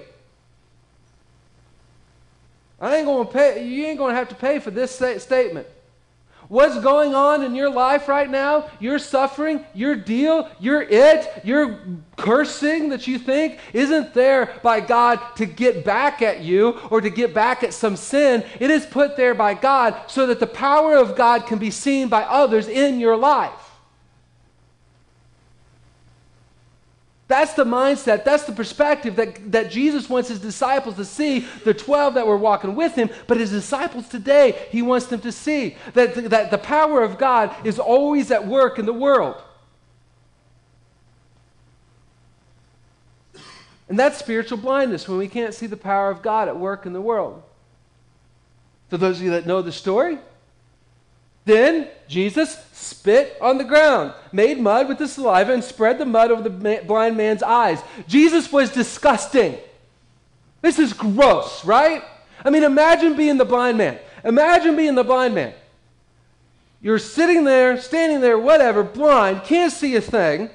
I 2.80 2.98
ain't 2.98 3.08
going 3.08 3.26
to 3.26 3.34
pay, 3.34 3.66
you 3.66 3.86
ain't 3.86 3.98
going 3.98 4.12
to 4.12 4.16
have 4.16 4.30
to 4.30 4.36
pay 4.36 4.60
for 4.60 4.70
this 4.70 4.92
statement. 4.92 5.66
What's 6.52 6.78
going 6.80 7.16
on 7.16 7.44
in 7.44 7.56
your 7.56 7.70
life 7.70 8.10
right 8.10 8.30
now? 8.30 8.70
Your 8.82 9.00
suffering, 9.00 9.64
your 9.74 9.96
deal, 9.96 10.50
your 10.60 10.82
it, 10.82 11.46
your 11.46 11.80
cursing 12.18 12.90
that 12.90 13.08
you 13.08 13.18
think 13.18 13.58
isn't 13.72 14.14
there 14.14 14.60
by 14.62 14.82
God 14.82 15.22
to 15.38 15.46
get 15.46 15.86
back 15.86 16.22
at 16.22 16.42
you 16.42 16.78
or 16.90 17.00
to 17.00 17.10
get 17.10 17.34
back 17.34 17.64
at 17.64 17.74
some 17.74 17.96
sin. 17.96 18.44
It 18.60 18.70
is 18.70 18.86
put 18.86 19.16
there 19.16 19.34
by 19.34 19.54
God 19.54 19.96
so 20.08 20.28
that 20.28 20.42
the 20.42 20.46
power 20.46 20.98
of 20.98 21.16
God 21.16 21.46
can 21.46 21.58
be 21.58 21.72
seen 21.72 22.10
by 22.10 22.24
others 22.24 22.68
in 22.68 23.00
your 23.00 23.16
life. 23.16 23.61
That's 27.32 27.54
the 27.54 27.64
mindset, 27.64 28.26
that's 28.26 28.44
the 28.44 28.52
perspective 28.52 29.16
that, 29.16 29.54
that 29.54 29.72
Jesus 29.72 30.10
wants 30.10 30.28
his 30.28 30.42
disciples 30.42 30.98
to 30.98 31.06
see, 31.06 31.48
the 31.64 31.74
12 31.74 32.16
that 32.16 32.28
were 32.28 32.36
walking 32.36 32.76
with 32.76 32.94
him, 32.96 33.10
but 33.26 33.38
his 33.38 33.52
disciples 33.52 34.10
today, 34.10 34.68
he 34.70 34.82
wants 34.82 35.06
them 35.06 35.22
to 35.22 35.32
see 35.32 35.78
that, 35.94 36.14
that 36.30 36.52
the 36.52 36.58
power 36.58 37.02
of 37.02 37.18
God 37.18 37.56
is 37.66 37.80
always 37.80 38.32
at 38.32 38.46
work 38.46 38.80
in 38.80 38.86
the 38.86 38.92
world. 38.92 39.42
And 43.88 43.98
that's 43.98 44.18
spiritual 44.18 44.58
blindness 44.58 45.08
when 45.08 45.18
we 45.18 45.30
can't 45.30 45.54
see 45.54 45.68
the 45.68 45.78
power 45.78 46.10
of 46.10 46.22
God 46.22 46.50
at 46.50 46.60
work 46.60 46.86
in 46.86 46.92
the 46.92 47.00
world. 47.00 47.42
For 48.90 48.98
those 48.98 49.20
of 49.20 49.24
you 49.24 49.32
that 49.32 49.46
know 49.46 49.62
the 49.62 49.72
story, 49.72 50.18
then 51.46 51.88
Jesus 52.08 52.64
spit 52.74 53.38
on 53.42 53.58
the 53.58 53.64
ground, 53.64 54.14
made 54.32 54.60
mud 54.60 54.88
with 54.88 54.98
the 54.98 55.08
saliva, 55.08 55.54
and 55.54 55.64
spread 55.64 55.98
the 55.98 56.06
mud 56.06 56.32
over 56.32 56.48
the 56.48 56.82
blind 56.86 57.18
man's 57.18 57.42
eyes. 57.42 57.82
Jesus 58.08 58.52
was 58.52 58.70
disgusting. 58.70 59.58
This 60.62 60.78
is 60.78 60.94
gross, 60.94 61.66
right? 61.66 62.04
I 62.44 62.50
mean, 62.50 62.64
imagine 62.64 63.16
being 63.16 63.38
the 63.38 63.46
blind 63.46 63.78
man. 63.78 63.98
Imagine 64.24 64.76
being 64.76 64.96
the 64.96 65.04
blind 65.04 65.34
man. 65.34 65.54
You're 66.82 67.00
sitting 67.00 67.44
there, 67.44 67.80
standing 67.80 68.22
there, 68.22 68.40
whatever, 68.40 68.84
blind, 68.84 69.44
can't 69.44 69.72
see 69.72 69.96
a 69.96 70.02
thing, 70.02 70.50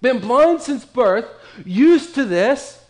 been 0.00 0.20
blind 0.20 0.62
since 0.62 0.84
birth, 0.84 1.26
used 1.64 2.14
to 2.14 2.24
this. 2.24 2.82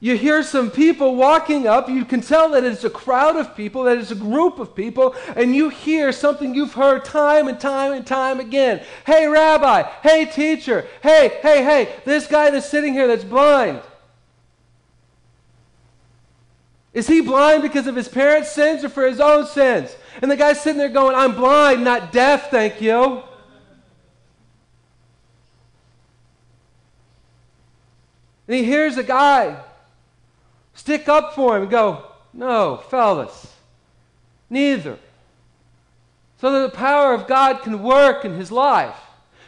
You 0.00 0.16
hear 0.16 0.44
some 0.44 0.70
people 0.70 1.16
walking 1.16 1.66
up. 1.66 1.88
You 1.88 2.04
can 2.04 2.20
tell 2.20 2.50
that 2.50 2.62
it's 2.62 2.84
a 2.84 2.90
crowd 2.90 3.36
of 3.36 3.56
people, 3.56 3.82
that 3.84 3.98
it's 3.98 4.12
a 4.12 4.16
group 4.16 4.60
of 4.60 4.74
people, 4.74 5.16
and 5.34 5.56
you 5.56 5.70
hear 5.70 6.12
something 6.12 6.54
you've 6.54 6.74
heard 6.74 7.04
time 7.04 7.48
and 7.48 7.58
time 7.58 7.92
and 7.92 8.06
time 8.06 8.38
again. 8.38 8.80
Hey, 9.04 9.26
rabbi. 9.26 9.82
Hey, 10.02 10.26
teacher. 10.26 10.86
Hey, 11.02 11.40
hey, 11.42 11.64
hey, 11.64 11.96
this 12.04 12.28
guy 12.28 12.50
that's 12.50 12.68
sitting 12.68 12.92
here 12.92 13.08
that's 13.08 13.24
blind. 13.24 13.82
Is 16.94 17.08
he 17.08 17.20
blind 17.20 17.62
because 17.62 17.88
of 17.88 17.96
his 17.96 18.08
parents' 18.08 18.52
sins 18.52 18.84
or 18.84 18.88
for 18.88 19.06
his 19.06 19.20
own 19.20 19.46
sins? 19.46 19.94
And 20.22 20.30
the 20.30 20.36
guy's 20.36 20.60
sitting 20.60 20.78
there 20.78 20.88
going, 20.88 21.16
I'm 21.16 21.34
blind, 21.34 21.82
not 21.82 22.12
deaf, 22.12 22.50
thank 22.50 22.80
you. 22.80 23.22
And 28.46 28.56
he 28.56 28.62
hears 28.64 28.96
a 28.96 29.02
guy 29.02 29.64
Stick 30.78 31.08
up 31.08 31.34
for 31.34 31.56
him 31.56 31.62
and 31.62 31.70
go, 31.72 32.04
no, 32.32 32.76
fellas, 32.88 33.52
neither. 34.48 34.96
So 36.40 36.52
that 36.52 36.70
the 36.70 36.76
power 36.76 37.14
of 37.14 37.26
God 37.26 37.62
can 37.62 37.82
work 37.82 38.24
in 38.24 38.34
his 38.34 38.52
life. 38.52 38.94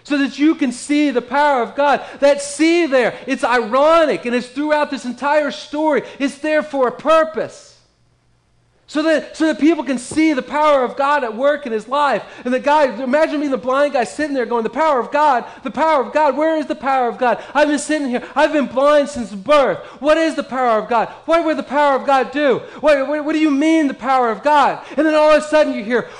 So 0.02 0.18
that 0.18 0.40
you 0.40 0.56
can 0.56 0.72
see 0.72 1.12
the 1.12 1.22
power 1.22 1.62
of 1.62 1.76
God. 1.76 2.04
That 2.18 2.42
see 2.42 2.86
there, 2.86 3.16
it's 3.28 3.44
ironic 3.44 4.26
and 4.26 4.34
it's 4.34 4.48
throughout 4.48 4.90
this 4.90 5.04
entire 5.04 5.52
story. 5.52 6.02
It's 6.18 6.38
there 6.38 6.64
for 6.64 6.88
a 6.88 6.92
purpose. 6.92 7.69
So 8.90 9.04
that, 9.04 9.36
so 9.36 9.46
that 9.46 9.60
people 9.60 9.84
can 9.84 9.98
see 9.98 10.32
the 10.32 10.42
power 10.42 10.82
of 10.82 10.96
God 10.96 11.22
at 11.22 11.36
work 11.36 11.64
in 11.64 11.70
his 11.70 11.86
life. 11.86 12.24
And 12.44 12.52
the 12.52 12.58
guy, 12.58 12.92
imagine 13.00 13.38
being 13.38 13.52
the 13.52 13.56
blind 13.56 13.92
guy 13.92 14.02
sitting 14.02 14.34
there 14.34 14.46
going, 14.46 14.64
The 14.64 14.68
power 14.68 14.98
of 14.98 15.12
God, 15.12 15.44
the 15.62 15.70
power 15.70 16.04
of 16.04 16.12
God, 16.12 16.36
where 16.36 16.56
is 16.56 16.66
the 16.66 16.74
power 16.74 17.08
of 17.08 17.16
God? 17.16 17.40
I've 17.54 17.68
been 17.68 17.78
sitting 17.78 18.08
here, 18.08 18.28
I've 18.34 18.52
been 18.52 18.66
blind 18.66 19.08
since 19.08 19.32
birth. 19.32 19.78
What 20.00 20.18
is 20.18 20.34
the 20.34 20.42
power 20.42 20.82
of 20.82 20.88
God? 20.88 21.08
What 21.26 21.44
would 21.44 21.56
the 21.56 21.62
power 21.62 21.94
of 21.94 22.04
God 22.04 22.32
do? 22.32 22.58
What, 22.80 23.06
what, 23.06 23.24
what 23.24 23.32
do 23.32 23.38
you 23.38 23.52
mean, 23.52 23.86
the 23.86 23.94
power 23.94 24.28
of 24.28 24.42
God? 24.42 24.84
And 24.96 25.06
then 25.06 25.14
all 25.14 25.30
of 25.30 25.40
a 25.40 25.46
sudden 25.46 25.72
you 25.72 25.84
hear, 25.84 26.10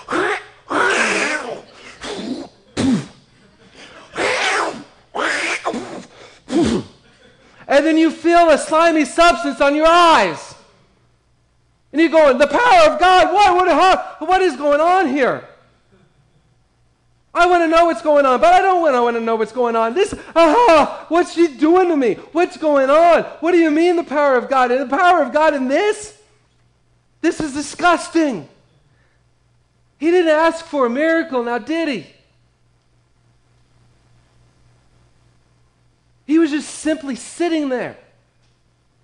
and 7.67 7.85
then 7.85 7.97
you 7.97 8.13
feel 8.13 8.49
a 8.49 8.59
slimy 8.59 9.07
substance 9.07 9.61
on 9.61 9.75
your 9.75 9.89
eyes. 9.89 10.50
And 11.93 12.01
you're 12.01 12.11
going, 12.11 12.39
the 12.39 12.47
power 12.47 12.93
of 12.93 13.01
God, 13.01 13.33
what, 13.33 13.57
what, 13.57 13.69
how, 13.69 14.27
what 14.27 14.43
is 14.43 14.57
going 14.57 14.81
on 14.81 15.09
here? 15.09 15.49
I 17.33 17.47
want 17.47 17.63
to 17.63 17.69
know 17.69 17.87
what's 17.87 18.03
going 18.03 18.27
on, 18.27 18.41
but 18.41 18.53
I 18.53 18.61
don't 18.61 18.83
want 18.83 19.17
to 19.17 19.21
know 19.21 19.37
what's 19.37 19.53
going 19.53 19.77
on. 19.77 19.95
This, 19.95 20.13
aha, 20.35 21.07
what's 21.09 21.35
she 21.35 21.49
doing 21.49 21.89
to 21.89 21.97
me? 21.97 22.15
What's 22.33 22.57
going 22.57 22.91
on? 22.91 23.23
What 23.41 23.53
do 23.53 23.59
you 23.59 23.71
mean 23.71 23.97
the 23.97 24.05
power 24.05 24.37
of 24.37 24.49
God? 24.49 24.71
And 24.73 24.91
the 24.91 24.97
power 24.97 25.23
of 25.23 25.33
God 25.33 25.55
in 25.55 25.69
this? 25.69 26.17
This 27.21 27.41
is 27.41 27.53
disgusting. 27.53 28.49
He 29.99 30.11
didn't 30.11 30.31
ask 30.31 30.65
for 30.65 30.87
a 30.87 30.91
miracle, 30.91 31.43
now 31.43 31.59
did 31.59 31.89
he? 31.89 32.07
He 36.27 36.39
was 36.39 36.51
just 36.51 36.69
simply 36.69 37.17
sitting 37.17 37.69
there. 37.69 37.97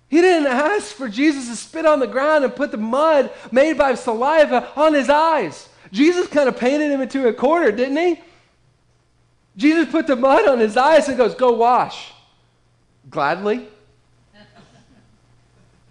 He 0.09 0.21
didn't 0.21 0.47
ask 0.47 0.95
for 0.95 1.09
Jesus 1.09 1.49
to 1.49 1.55
spit 1.55 1.85
on 1.85 1.99
the 1.99 2.07
ground 2.07 2.45
and 2.45 2.55
put 2.55 2.71
the 2.71 2.77
mud 2.77 3.31
made 3.51 3.77
by 3.77 3.95
saliva 3.95 4.71
on 4.75 4.93
his 4.93 5.09
eyes. 5.09 5.67
Jesus 5.91 6.27
kind 6.27 6.47
of 6.47 6.57
painted 6.57 6.91
him 6.91 7.01
into 7.01 7.27
a 7.27 7.33
corner, 7.33 7.71
didn't 7.71 7.97
he? 7.97 8.21
Jesus 9.57 9.89
put 9.89 10.07
the 10.07 10.15
mud 10.15 10.47
on 10.47 10.59
his 10.59 10.77
eyes 10.77 11.07
and 11.09 11.17
goes, 11.17 11.35
Go 11.35 11.51
wash. 11.53 12.13
Gladly. 13.09 13.67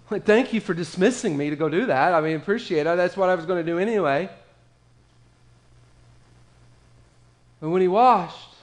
Thank 0.25 0.53
you 0.53 0.61
for 0.61 0.73
dismissing 0.73 1.37
me 1.37 1.51
to 1.51 1.57
go 1.57 1.69
do 1.69 1.87
that. 1.87 2.15
I 2.15 2.21
mean, 2.21 2.37
appreciate 2.37 2.87
it. 2.87 2.97
That's 2.97 3.17
what 3.17 3.29
I 3.29 3.35
was 3.35 3.45
going 3.45 3.65
to 3.65 3.71
do 3.71 3.79
anyway. 3.79 4.31
And 7.61 7.73
when 7.73 7.83
he 7.83 7.89
washed 7.89 8.55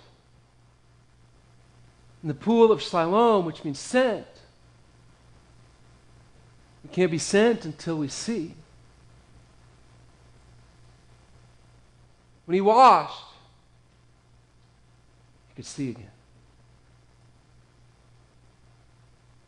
in 2.22 2.30
the 2.30 2.36
pool 2.36 2.72
of 2.72 2.82
Siloam, 2.82 3.46
which 3.46 3.64
means 3.64 3.80
sent, 3.80 4.26
can't 6.94 7.12
be 7.12 7.18
sent 7.18 7.66
until 7.66 7.98
we 7.98 8.08
see. 8.08 8.54
When 12.46 12.54
he 12.54 12.62
washed, 12.62 13.26
he 15.50 15.56
could 15.56 15.66
see 15.66 15.90
again. 15.90 16.12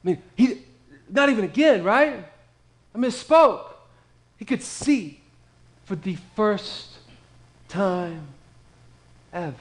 I 0.03 0.07
mean, 0.07 0.21
he, 0.35 0.61
not 1.09 1.29
even 1.29 1.45
again, 1.45 1.83
right? 1.83 2.25
I 2.93 2.97
misspoke. 2.97 3.73
He 4.37 4.45
could 4.45 4.63
see 4.63 5.19
for 5.85 5.95
the 5.95 6.17
first 6.35 6.97
time 7.67 8.27
ever. 9.31 9.55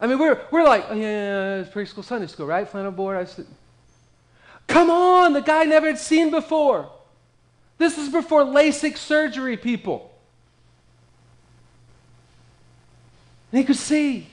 I 0.00 0.06
mean, 0.06 0.18
we're, 0.18 0.40
we're 0.50 0.64
like, 0.64 0.86
oh, 0.88 0.94
yeah, 0.94 1.02
yeah, 1.02 1.60
it's 1.60 1.70
preschool 1.70 2.04
Sunday 2.04 2.26
school, 2.26 2.46
right? 2.46 2.68
Flannel 2.68 2.92
board. 2.92 3.16
I 3.16 3.24
said, 3.24 3.46
Come 4.68 4.90
on, 4.90 5.32
the 5.32 5.40
guy 5.40 5.64
never 5.64 5.88
had 5.88 5.98
seen 5.98 6.30
before. 6.30 6.88
This 7.78 7.98
is 7.98 8.08
before 8.08 8.42
LASIK 8.44 8.96
surgery, 8.96 9.56
people. 9.56 10.12
And 13.50 13.58
he 13.58 13.64
could 13.64 13.76
see. 13.76 14.28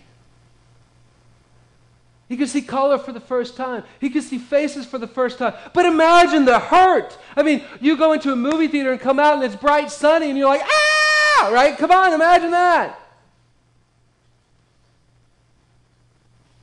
He 2.27 2.37
could 2.37 2.49
see 2.49 2.61
color 2.61 2.97
for 2.97 3.11
the 3.11 3.19
first 3.19 3.55
time. 3.55 3.83
He 4.01 4.09
could 4.09 4.23
see 4.23 4.39
faces 4.39 4.85
for 4.85 4.97
the 4.97 5.07
first 5.07 5.37
time. 5.37 5.53
But 5.73 5.85
imagine 5.85 6.43
the 6.45 6.59
hurt. 6.59 7.17
I 7.35 7.43
mean, 7.43 7.63
you 7.79 7.97
go 7.97 8.13
into 8.13 8.31
a 8.31 8.35
movie 8.35 8.67
theater 8.67 8.91
and 8.91 8.99
come 8.99 9.19
out 9.19 9.35
and 9.35 9.43
it's 9.43 9.55
bright 9.55 9.91
sunny 9.91 10.29
and 10.29 10.37
you're 10.37 10.47
like, 10.47 10.63
ah, 10.63 11.49
right? 11.53 11.77
Come 11.77 11.91
on, 11.91 12.13
imagine 12.13 12.51
that. 12.51 12.99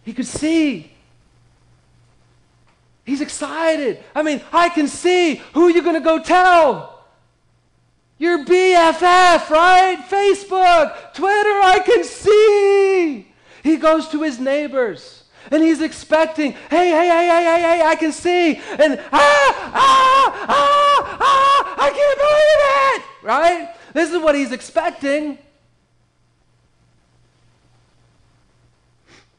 He 0.03 0.13
could 0.13 0.27
see. 0.27 0.92
He's 3.05 3.21
excited. 3.21 4.03
I 4.15 4.23
mean, 4.23 4.41
I 4.53 4.69
can 4.69 4.87
see 4.87 5.37
who 5.55 5.69
you're 5.69 5.83
going 5.83 5.97
to 5.97 6.01
go 6.01 6.23
tell. 6.23 7.05
Your 8.19 8.45
BFF, 8.45 9.51
right? 9.51 9.99
Facebook, 10.09 11.13
Twitter, 11.13 11.61
I 11.65 11.83
can 11.85 12.05
see. 12.05 13.27
He 13.65 13.77
goes 13.77 14.09
to 14.11 14.23
his 14.23 14.39
neighbors 14.39 15.25
and 15.51 15.63
he's 15.63 15.81
expecting, 15.81 16.53
hey, 16.53 16.91
hey, 16.91 17.09
hey, 17.09 17.27
hey, 17.27 17.45
hey, 17.45 17.61
hey, 17.61 17.83
I 17.85 17.97
can 17.97 18.13
see. 18.13 18.55
And 18.55 19.01
ah, 19.13 19.73
ah, 19.75 20.47
ah, 20.49 21.19
ah, 21.21 21.75
I 21.79 21.91
can't 21.91 22.19
believe 22.19 23.03
it, 23.03 23.27
right? 23.27 23.75
This 23.93 24.13
is 24.13 24.23
what 24.23 24.37
he's 24.37 24.53
expecting. 24.53 25.39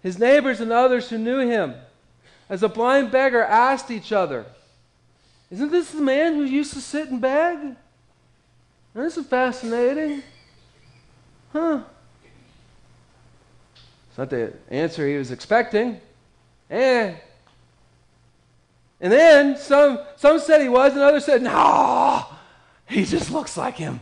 His 0.01 0.19
neighbors 0.19 0.59
and 0.59 0.73
others 0.73 1.09
who 1.09 1.17
knew 1.17 1.39
him 1.39 1.75
as 2.49 2.63
a 2.63 2.69
blind 2.69 3.11
beggar 3.11 3.43
asked 3.43 3.91
each 3.91 4.11
other, 4.11 4.45
Isn't 5.49 5.71
this 5.71 5.91
the 5.91 6.01
man 6.01 6.35
who 6.35 6.43
used 6.43 6.73
to 6.73 6.81
sit 6.81 7.09
and 7.09 7.21
beg? 7.21 7.57
Isn't 7.57 7.75
this 9.03 9.17
is 9.17 9.25
fascinating. 9.25 10.21
Huh. 11.51 11.81
It's 14.09 14.17
not 14.17 14.29
the 14.29 14.53
answer 14.69 15.07
he 15.07 15.15
was 15.15 15.31
expecting. 15.31 15.99
Eh. 16.69 17.15
And 19.01 19.11
then 19.11 19.57
some, 19.57 19.99
some 20.15 20.39
said 20.39 20.61
he 20.61 20.69
was, 20.69 20.93
and 20.93 21.01
others 21.01 21.25
said, 21.25 21.41
no, 21.41 22.25
he 22.85 23.05
just 23.05 23.31
looks 23.31 23.57
like 23.57 23.75
him. 23.75 23.99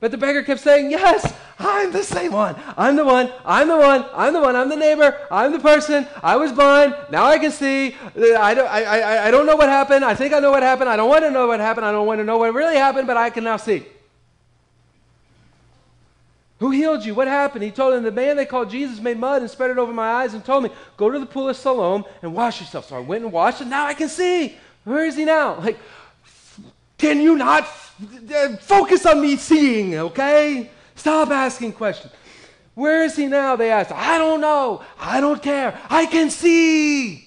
But 0.00 0.10
the 0.10 0.18
beggar 0.18 0.42
kept 0.42 0.60
saying, 0.60 0.90
Yes, 0.90 1.32
I'm 1.60 1.92
the 1.92 2.02
same 2.02 2.32
one. 2.32 2.56
I'm 2.76 2.96
the 2.96 3.04
one. 3.04 3.30
I'm 3.44 3.68
the 3.68 3.76
one. 3.76 4.06
I'm 4.14 4.32
the 4.32 4.40
one. 4.40 4.56
I'm 4.56 4.70
the 4.70 4.76
neighbor. 4.76 5.16
I'm 5.30 5.52
the 5.52 5.58
person. 5.58 6.06
I 6.22 6.36
was 6.36 6.52
blind. 6.52 6.96
Now 7.10 7.26
I 7.26 7.38
can 7.38 7.52
see. 7.52 7.94
Uh, 8.16 8.36
I 8.40 8.54
don't, 8.54 8.66
I, 8.66 8.84
I, 8.84 9.26
I 9.28 9.30
don't 9.30 9.44
know 9.44 9.56
what 9.56 9.68
happened. 9.68 10.02
I 10.02 10.14
think 10.14 10.32
I 10.32 10.38
know 10.40 10.50
what 10.50 10.62
happened. 10.62 10.88
I 10.88 10.96
don't 10.96 11.10
want 11.10 11.22
to 11.24 11.30
know 11.30 11.46
what 11.46 11.60
happened. 11.60 11.84
I 11.84 11.92
don't 11.92 12.06
want 12.06 12.18
to 12.18 12.24
know 12.24 12.38
what 12.38 12.54
really 12.54 12.76
happened, 12.76 13.06
but 13.06 13.18
I 13.18 13.28
can 13.28 13.44
now 13.44 13.58
see. 13.58 13.84
Who 16.60 16.70
healed 16.70 17.04
you? 17.04 17.14
What 17.14 17.28
happened? 17.28 17.62
He 17.62 17.70
told 17.70 17.94
him, 17.94 18.04
The 18.04 18.12
man 18.12 18.36
they 18.36 18.46
called 18.46 18.70
Jesus 18.70 18.98
made 18.98 19.18
mud 19.18 19.42
and 19.42 19.50
spread 19.50 19.70
it 19.70 19.78
over 19.78 19.92
my 19.92 20.10
eyes 20.12 20.32
and 20.32 20.42
told 20.42 20.64
me, 20.64 20.70
Go 20.96 21.10
to 21.10 21.18
the 21.18 21.26
pool 21.26 21.50
of 21.50 21.56
Siloam 21.56 22.04
and 22.22 22.34
wash 22.34 22.60
yourself. 22.60 22.88
So 22.88 22.96
I 22.96 23.00
went 23.00 23.24
and 23.24 23.32
washed, 23.32 23.60
and 23.60 23.68
now 23.68 23.86
I 23.86 23.94
can 23.94 24.08
see. 24.08 24.56
Where 24.84 25.04
is 25.04 25.16
he 25.16 25.26
now? 25.26 25.58
Like, 25.60 25.78
can 26.96 27.20
you 27.20 27.36
not 27.36 27.64
uh, 27.64 28.56
focus 28.56 29.04
on 29.04 29.20
me 29.20 29.36
seeing, 29.36 29.94
okay? 29.96 30.70
Stop 31.00 31.30
asking 31.30 31.72
questions. 31.72 32.12
Where 32.74 33.04
is 33.04 33.16
he 33.16 33.26
now? 33.26 33.56
They 33.56 33.70
asked. 33.70 33.90
I 33.90 34.18
don't 34.18 34.42
know. 34.42 34.84
I 34.98 35.22
don't 35.22 35.42
care. 35.42 35.80
I 35.88 36.04
can 36.04 36.28
see. 36.28 37.26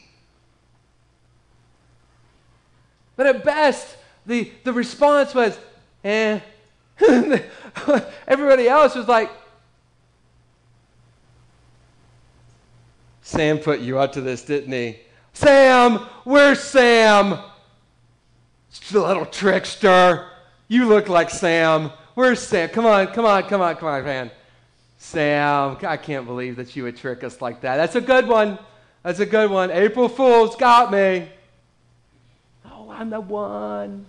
But 3.15 3.25
at 3.25 3.43
best, 3.43 3.97
the, 4.27 4.51
the 4.63 4.71
response 4.71 5.33
was, 5.33 5.57
eh. 6.03 6.39
Everybody 8.27 8.69
else 8.69 8.93
was 8.93 9.07
like, 9.07 9.31
Sam 13.23 13.57
put 13.57 13.79
you 13.79 13.97
up 13.97 14.11
to 14.11 14.21
this, 14.21 14.43
didn't 14.45 14.71
he? 14.71 14.99
Sam, 15.33 15.97
where's 16.25 16.59
Sam? 16.59 17.39
Little 18.91 19.25
trickster. 19.25 20.27
You 20.67 20.85
look 20.85 21.09
like 21.09 21.31
Sam. 21.31 21.91
Where's 22.15 22.39
Sam? 22.39 22.69
Come 22.69 22.85
on, 22.85 23.07
come 23.07 23.25
on, 23.25 23.43
come 23.43 23.61
on, 23.61 23.75
come 23.75 23.87
on, 23.87 24.03
man. 24.03 24.31
Sam, 24.97 25.77
I 25.83 25.97
can't 25.97 26.25
believe 26.25 26.55
that 26.55 26.75
you 26.75 26.83
would 26.83 26.97
trick 26.97 27.23
us 27.23 27.41
like 27.41 27.61
that. 27.61 27.77
That's 27.77 27.95
a 27.95 28.01
good 28.01 28.27
one. 28.27 28.57
That's 29.03 29.19
a 29.19 29.25
good 29.25 29.51
one. 29.51 29.71
April 29.71 30.07
Fool's 30.07 30.55
got 30.55 30.91
me. 30.91 31.29
Oh, 32.65 32.89
I'm 32.89 33.09
the 33.09 33.19
one. 33.19 34.05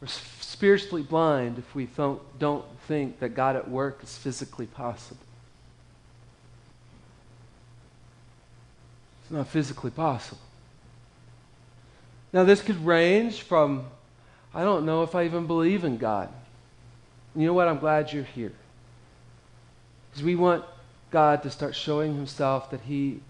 We're 0.00 0.08
spiritually 0.40 1.02
blind 1.02 1.58
if 1.58 1.74
we 1.74 1.86
don't, 1.86 2.20
don't 2.38 2.64
think 2.88 3.20
that 3.20 3.30
God 3.30 3.56
at 3.56 3.68
work 3.68 4.02
is 4.02 4.16
physically 4.16 4.66
possible. 4.66 5.20
It's 9.22 9.30
not 9.30 9.46
physically 9.48 9.90
possible. 9.90 10.40
Now, 12.32 12.44
this 12.44 12.62
could 12.62 12.84
range 12.86 13.42
from, 13.42 13.84
I 14.54 14.64
don't 14.64 14.84
know 14.84 15.02
if 15.02 15.14
I 15.14 15.24
even 15.24 15.46
believe 15.46 15.84
in 15.84 15.96
God. 15.96 16.28
You 17.34 17.46
know 17.46 17.54
what? 17.54 17.68
I'm 17.68 17.78
glad 17.78 18.12
you're 18.12 18.24
here. 18.24 18.52
Because 20.10 20.22
we 20.22 20.36
want 20.36 20.64
God 21.10 21.42
to 21.44 21.50
start 21.50 21.74
showing 21.74 22.14
himself 22.14 22.70
that 22.70 22.82
he 22.82 23.20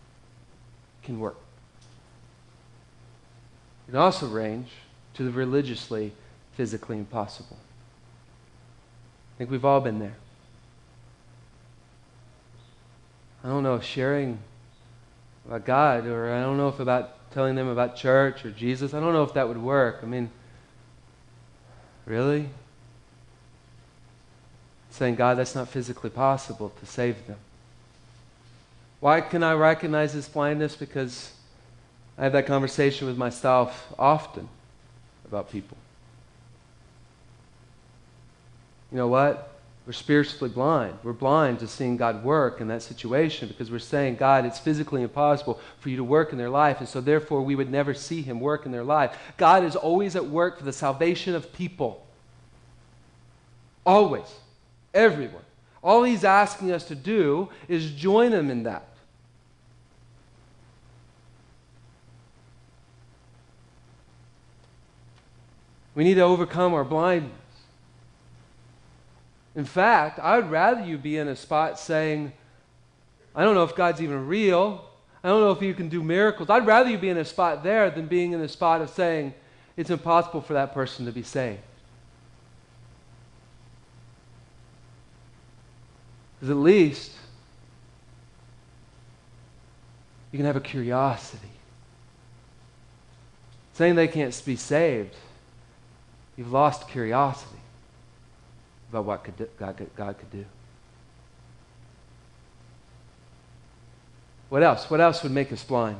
can 1.05 1.21
work. 1.21 1.37
It 3.87 3.93
can 3.93 4.00
also 4.00 4.26
range 4.26 4.71
to 5.14 5.23
the 5.23 5.31
religiously, 5.31 6.12
physically 6.55 6.99
impossible. 6.99 7.59
I 9.35 9.38
think 9.38 9.50
we've 9.50 9.64
all 9.64 9.81
been 9.81 9.99
there. 9.99 10.17
I 13.45 13.49
don't 13.49 13.62
know 13.62 13.75
if 13.75 13.85
sharing 13.85 14.38
about 15.47 15.64
God, 15.64 16.07
or 16.07 16.33
I 16.33 16.41
don't 16.41 16.57
know 16.57 16.69
if 16.69 16.79
about 16.81 17.31
telling 17.33 17.57
them 17.57 17.69
about 17.69 17.97
church 17.97 18.45
or 18.45 18.50
Jesus. 18.50 18.95
I 18.95 19.00
don't 19.00 19.12
know 19.12 19.25
if 19.25 19.35
that 19.35 19.49
would 19.49 19.59
work. 19.59 20.00
I 20.02 20.07
mean, 20.07 20.31
really? 22.06 22.49
Saying, 24.91 25.15
God, 25.15 25.38
that's 25.38 25.54
not 25.54 25.69
physically 25.69 26.10
possible 26.10 26.73
to 26.80 26.86
save 26.86 27.26
them. 27.26 27.38
Why 29.00 29.21
can 29.21 29.43
I 29.43 29.54
recognize 29.54 30.12
this 30.12 30.28
blindness? 30.28 30.76
Because 30.76 31.32
I 32.19 32.25
have 32.25 32.32
that 32.32 32.47
conversation 32.47 33.06
with 33.06 33.17
myself 33.17 33.93
often 33.99 34.49
about 35.25 35.50
people. 35.50 35.76
You 38.91 38.99
know 38.99 39.08
what? 39.08 39.51
We're 39.84 39.92
spiritually 39.92 40.49
blind. 40.49 40.99
We're 41.02 41.12
blind 41.12 41.58
to 41.58 41.66
seeing 41.66 41.97
God 41.97 42.23
work 42.23 42.60
in 42.60 42.68
that 42.68 42.82
situation 42.82 43.49
because 43.49 43.68
we're 43.71 43.80
saying, 43.80 44.14
God, 44.14 44.47
it's 44.47 44.60
physically 44.60 45.02
impossible 45.02 45.60
for 45.80 45.88
you 45.88 45.97
to 45.97 46.04
work 46.04 46.30
in 46.30 46.38
their 46.38 46.50
life, 46.50 46.78
and 46.78 46.88
so 46.88 47.00
therefore 47.00 47.42
we 47.42 47.56
would 47.56 47.71
never 47.71 47.92
see 47.92 48.23
Him 48.23 48.38
work 48.38 48.64
in 48.64 48.71
their 48.71 48.84
life. 48.84 49.18
God 49.36 49.64
is 49.64 49.75
always 49.75 50.14
at 50.14 50.25
work 50.25 50.58
for 50.58 50.64
the 50.64 50.73
salvation 50.73 51.34
of 51.34 51.52
people. 51.52 52.06
Always. 53.84 54.32
Everyone. 54.95 55.42
All 55.82 56.04
He's 56.04 56.23
asking 56.23 56.71
us 56.71 56.84
to 56.84 56.95
do 56.95 57.49
is 57.66 57.90
join 57.90 58.32
Him 58.32 58.50
in 58.50 58.62
that. 58.62 58.86
We 65.97 66.04
need 66.04 66.14
to 66.14 66.23
overcome 66.23 66.73
our 66.73 66.84
blindness. 66.84 67.42
In 69.54 69.65
fact, 69.65 70.19
I 70.19 70.36
would 70.36 70.50
rather 70.50 70.84
you 70.84 70.97
be 70.97 71.19
in 71.19 71.28
a 71.28 71.36
spot 71.36 71.78
saying, 71.78 72.32
I 73.34 73.45
don't 73.45 73.54
know 73.54 73.65
if 73.65 73.75
God's 73.75 74.00
even 74.00 74.26
real. 74.26 74.84
I 75.23 75.28
don't 75.28 75.41
know 75.41 75.50
if 75.50 75.62
you 75.62 75.75
can 75.75 75.88
do 75.88 76.02
miracles. 76.02 76.50
I'd 76.50 76.67
rather 76.67 76.91
you 76.91 76.99
be 76.99 77.10
in 77.10 77.19
a 77.19 77.25
spot 77.25 77.62
there 77.62 77.91
than 77.91 78.06
being 78.06 78.32
in 78.32 78.41
a 78.41 78.49
spot 78.49 78.80
of 78.80 78.91
saying, 78.91 79.34
it's 79.76 79.91
impossible 79.91 80.41
for 80.41 80.54
that 80.54 80.75
person 80.75 81.06
to 81.06 81.12
be 81.12 81.23
saved. 81.23 81.60
Because 86.41 86.50
at 86.50 86.56
least 86.56 87.12
you 90.30 90.38
can 90.38 90.47
have 90.47 90.56
a 90.56 90.60
curiosity. 90.60 91.47
Saying 93.75 93.95
they 93.95 94.08
can't 94.08 94.43
be 94.45 94.56
saved, 94.56 95.15
you've 96.36 96.52
lost 96.52 96.88
curiosity 96.88 97.62
about 98.93 99.07
what 99.07 99.25
could 99.25 99.37
do, 99.37 99.49
God, 99.59 99.76
could, 99.76 99.95
God 99.97 100.19
could 100.19 100.31
do. 100.31 100.45
What 104.50 104.63
else? 104.63 104.91
What 104.91 105.00
else 105.00 105.23
would 105.23 105.33
make 105.33 105.50
us 105.50 105.65
blind? 105.65 105.99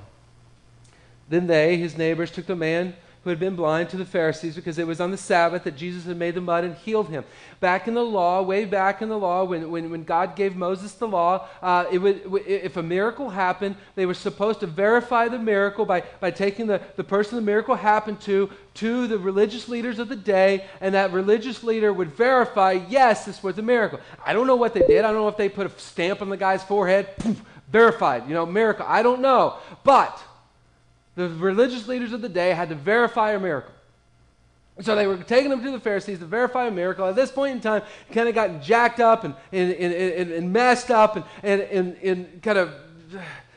Then 1.31 1.47
they, 1.47 1.79
his 1.79 1.97
neighbors, 1.97 2.31
took 2.31 2.45
the 2.47 2.55
man 2.55 2.95
who 3.25 3.31
had 3.31 3.39
been 3.39 3.55
blind 3.55 3.89
to 3.91 3.97
the 3.97 4.05
Pharisees 4.05 4.57
because 4.57 4.79
it 4.79 4.87
was 4.87 5.01
on 5.01 5.11
the 5.11 5.17
Sabbath 5.17 5.65
that 5.65 5.77
Jesus 5.77 6.05
had 6.05 6.17
made 6.17 6.35
the 6.35 6.41
mud 6.41 6.65
and 6.65 6.75
healed 6.75 7.09
him. 7.09 7.25
Back 7.61 7.87
in 7.87 7.95
the 7.95 8.05
law, 8.05 8.43
way 8.43 8.65
back 8.65 9.01
in 9.01 9.09
the 9.09 9.19
law, 9.19 9.45
when, 9.45 9.71
when, 9.71 9.91
when 9.91 10.05
God 10.05 10.35
gave 10.35 10.57
Moses 10.57 10.93
the 10.93 11.07
law, 11.07 11.47
uh, 11.63 11.85
it 11.93 11.99
would, 11.99 12.23
if 12.47 12.77
a 12.77 12.83
miracle 12.83 13.31
happened, 13.31 13.77
they 13.95 14.07
were 14.07 14.15
supposed 14.15 14.61
to 14.61 14.67
verify 14.67 15.29
the 15.29 15.39
miracle 15.39 15.85
by, 15.85 16.03
by 16.21 16.31
taking 16.31 16.67
the, 16.67 16.81
the 16.97 17.05
person 17.05 17.37
the 17.37 17.43
miracle 17.43 17.77
happened 17.77 18.21
to 18.23 18.51
to 18.75 19.07
the 19.07 19.19
religious 19.19 19.69
leaders 19.69 19.99
of 19.99 20.09
the 20.09 20.17
day, 20.17 20.67
and 20.81 20.95
that 20.95 21.13
religious 21.13 21.63
leader 21.63 21.93
would 21.93 22.13
verify, 22.13 22.73
yes, 22.89 23.27
this 23.27 23.43
was 23.43 23.59
a 23.59 23.63
miracle. 23.63 24.01
I 24.25 24.33
don't 24.33 24.47
know 24.47 24.57
what 24.57 24.73
they 24.73 24.81
did. 24.81 25.05
I 25.05 25.09
don't 25.09 25.21
know 25.21 25.29
if 25.29 25.37
they 25.37 25.49
put 25.49 25.67
a 25.67 25.79
stamp 25.79 26.23
on 26.23 26.31
the 26.31 26.37
guy's 26.37 26.63
forehead, 26.63 27.09
poof, 27.19 27.41
verified, 27.71 28.27
you 28.27 28.35
know, 28.35 28.47
miracle. 28.47 28.87
I 28.89 29.03
don't 29.03 29.21
know. 29.21 29.59
But 29.85 30.23
the 31.15 31.29
religious 31.29 31.87
leaders 31.89 32.13
of 32.13 32.23
the 32.23 32.29
day 32.29 32.51
had 32.51 32.69
to 32.71 32.75
verify 32.75 33.33
a 33.33 33.41
miracle. 33.41 33.73
So 34.81 34.97
they 34.97 35.07
were 35.07 35.19
taking 35.19 35.53
him 35.53 35.63
to 35.63 35.71
the 35.71 35.81
Pharisees 35.81 36.19
to 36.21 36.25
verify 36.25 36.67
a 36.67 36.71
miracle. 36.71 37.07
At 37.07 37.15
this 37.15 37.31
point 37.31 37.57
in 37.57 37.61
time, 37.61 37.83
kind 38.11 38.29
of 38.29 38.35
got 38.35 38.63
jacked 38.63 39.01
up 39.01 39.25
and, 39.25 39.35
and, 39.53 39.73
and, 39.73 40.33
and 40.33 40.53
messed 40.53 40.91
up 40.91 41.17
and, 41.17 41.25
and, 41.43 41.63
and, 41.63 41.97
and 42.03 42.43
kind 42.43 42.59
of 42.59 42.73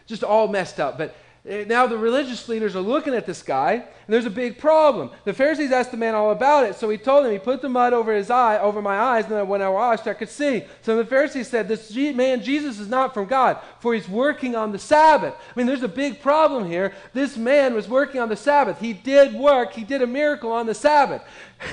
just 0.06 0.24
all 0.24 0.48
messed 0.50 0.80
up. 0.80 0.98
But 0.98 1.15
Eh, 1.47 1.63
now 1.67 1.86
the 1.86 1.97
religious 1.97 2.49
leaders 2.49 2.75
are 2.75 2.81
looking 2.81 3.13
at 3.13 3.27
this 3.27 3.43
guy, 3.43 3.73
and 3.73 3.84
there's 4.08 4.25
a 4.25 4.31
big 4.31 4.58
problem. 4.58 5.12
The 5.25 5.34
Pharisees 5.34 5.71
asked 5.71 5.91
the 5.91 5.97
man 5.97 6.15
all 6.15 6.31
about 6.31 6.65
it, 6.65 6.75
so 6.75 6.89
he 6.89 6.97
told 6.97 7.23
them 7.23 7.31
he 7.31 7.38
put 7.38 7.62
the 7.62 7.69
mud 7.69 7.93
over 7.93 8.15
his 8.15 8.31
eye, 8.31 8.58
over 8.58 8.81
my 8.81 8.97
eyes, 8.97 9.25
and 9.25 9.34
then 9.34 9.47
when 9.47 9.62
I 9.62 9.69
washed, 9.69 10.08
I 10.08 10.15
could 10.15 10.29
see. 10.29 10.63
So 10.81 10.97
the 10.97 11.05
Pharisees 11.05 11.47
said, 11.47 11.67
"This 11.67 11.93
man 11.95 12.41
Jesus 12.41 12.79
is 12.79 12.89
not 12.89 13.13
from 13.13 13.25
God, 13.25 13.60
for 13.79 13.93
he's 13.93 14.10
working 14.10 14.55
on 14.55 14.71
the 14.71 14.79
Sabbath." 14.79 15.36
I 15.36 15.53
mean, 15.55 15.67
there's 15.67 15.84
a 15.84 15.88
big 15.88 16.19
problem 16.19 16.67
here. 16.67 16.93
This 17.13 17.38
man 17.38 17.75
was 17.75 17.88
working 17.88 18.19
on 18.19 18.29
the 18.29 18.36
Sabbath. 18.36 18.79
He 18.79 18.93
did 18.93 19.36
work. 19.36 19.73
He 19.73 19.84
did 19.84 20.01
a 20.01 20.08
miracle 20.08 20.51
on 20.51 20.65
the 20.65 20.73
Sabbath. 20.73 21.21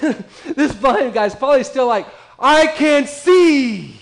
this 0.55 0.75
blind 0.75 1.15
guy's 1.15 1.35
probably 1.35 1.65
still 1.65 1.87
like, 1.87 2.07
"I 2.39 2.67
can't 2.67 3.09
see." 3.09 3.99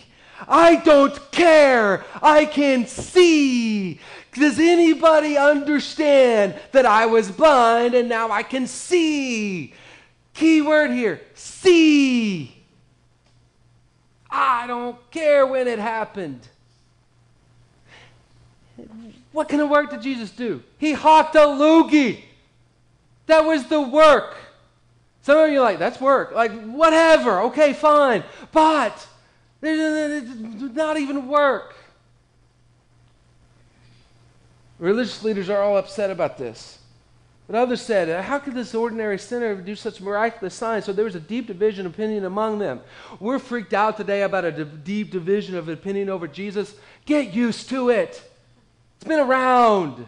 I 0.48 0.76
don't 0.76 1.30
care. 1.30 2.04
I 2.22 2.44
can 2.44 2.86
see. 2.86 4.00
Does 4.32 4.58
anybody 4.58 5.36
understand 5.36 6.54
that 6.72 6.86
I 6.86 7.06
was 7.06 7.30
blind 7.30 7.94
and 7.94 8.08
now 8.08 8.30
I 8.30 8.42
can 8.42 8.66
see? 8.66 9.74
Key 10.34 10.62
word 10.62 10.90
here 10.90 11.20
see. 11.34 12.56
I 14.30 14.66
don't 14.66 14.96
care 15.10 15.46
when 15.46 15.66
it 15.66 15.78
happened. 15.78 16.46
What 19.32 19.48
kind 19.48 19.60
of 19.62 19.68
work 19.68 19.90
did 19.90 20.02
Jesus 20.02 20.30
do? 20.30 20.62
He 20.78 20.92
hawked 20.92 21.34
a 21.34 21.40
loogie. 21.40 22.22
That 23.26 23.44
was 23.44 23.66
the 23.66 23.80
work. 23.80 24.36
Some 25.22 25.38
of 25.38 25.50
you 25.50 25.58
are 25.58 25.62
like, 25.62 25.78
that's 25.78 26.00
work. 26.00 26.32
Like, 26.32 26.52
whatever. 26.64 27.42
Okay, 27.42 27.72
fine. 27.72 28.24
But, 28.52 29.06
it's 29.62 30.74
not 30.74 30.96
even 30.96 31.28
work. 31.28 31.74
Religious 34.80 35.22
leaders 35.22 35.50
are 35.50 35.60
all 35.60 35.76
upset 35.76 36.10
about 36.10 36.38
this. 36.38 36.78
But 37.46 37.58
others 37.58 37.82
said, 37.82 38.08
uh, 38.08 38.22
How 38.22 38.38
could 38.38 38.54
this 38.54 38.74
ordinary 38.74 39.18
sinner 39.18 39.54
do 39.54 39.76
such 39.76 40.00
miraculous 40.00 40.54
signs? 40.54 40.86
So 40.86 40.92
there 40.92 41.04
was 41.04 41.14
a 41.14 41.20
deep 41.20 41.46
division 41.46 41.84
of 41.84 41.92
opinion 41.92 42.24
among 42.24 42.58
them. 42.58 42.80
We're 43.18 43.38
freaked 43.38 43.74
out 43.74 43.96
today 43.96 44.22
about 44.22 44.44
a 44.44 44.64
deep 44.64 45.10
division 45.10 45.56
of 45.56 45.68
opinion 45.68 46.08
over 46.08 46.26
Jesus. 46.26 46.74
Get 47.04 47.34
used 47.34 47.68
to 47.68 47.90
it. 47.90 48.22
It's 48.96 49.04
been 49.04 49.20
around. 49.20 50.06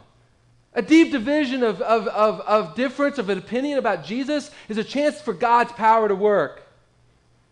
A 0.75 0.81
deep 0.81 1.13
division 1.13 1.63
of, 1.63 1.83
of, 1.83 2.09
of, 2.09 2.41
of 2.41 2.75
difference 2.75 3.19
of 3.19 3.29
an 3.29 3.39
opinion 3.39 3.79
about 3.79 4.05
Jesus 4.05 4.51
is 4.71 4.79
a 4.79 4.85
chance 4.85 5.21
for 5.21 5.35
God's 5.35 5.73
power 5.73 6.09
to 6.09 6.15
work. 6.15 6.62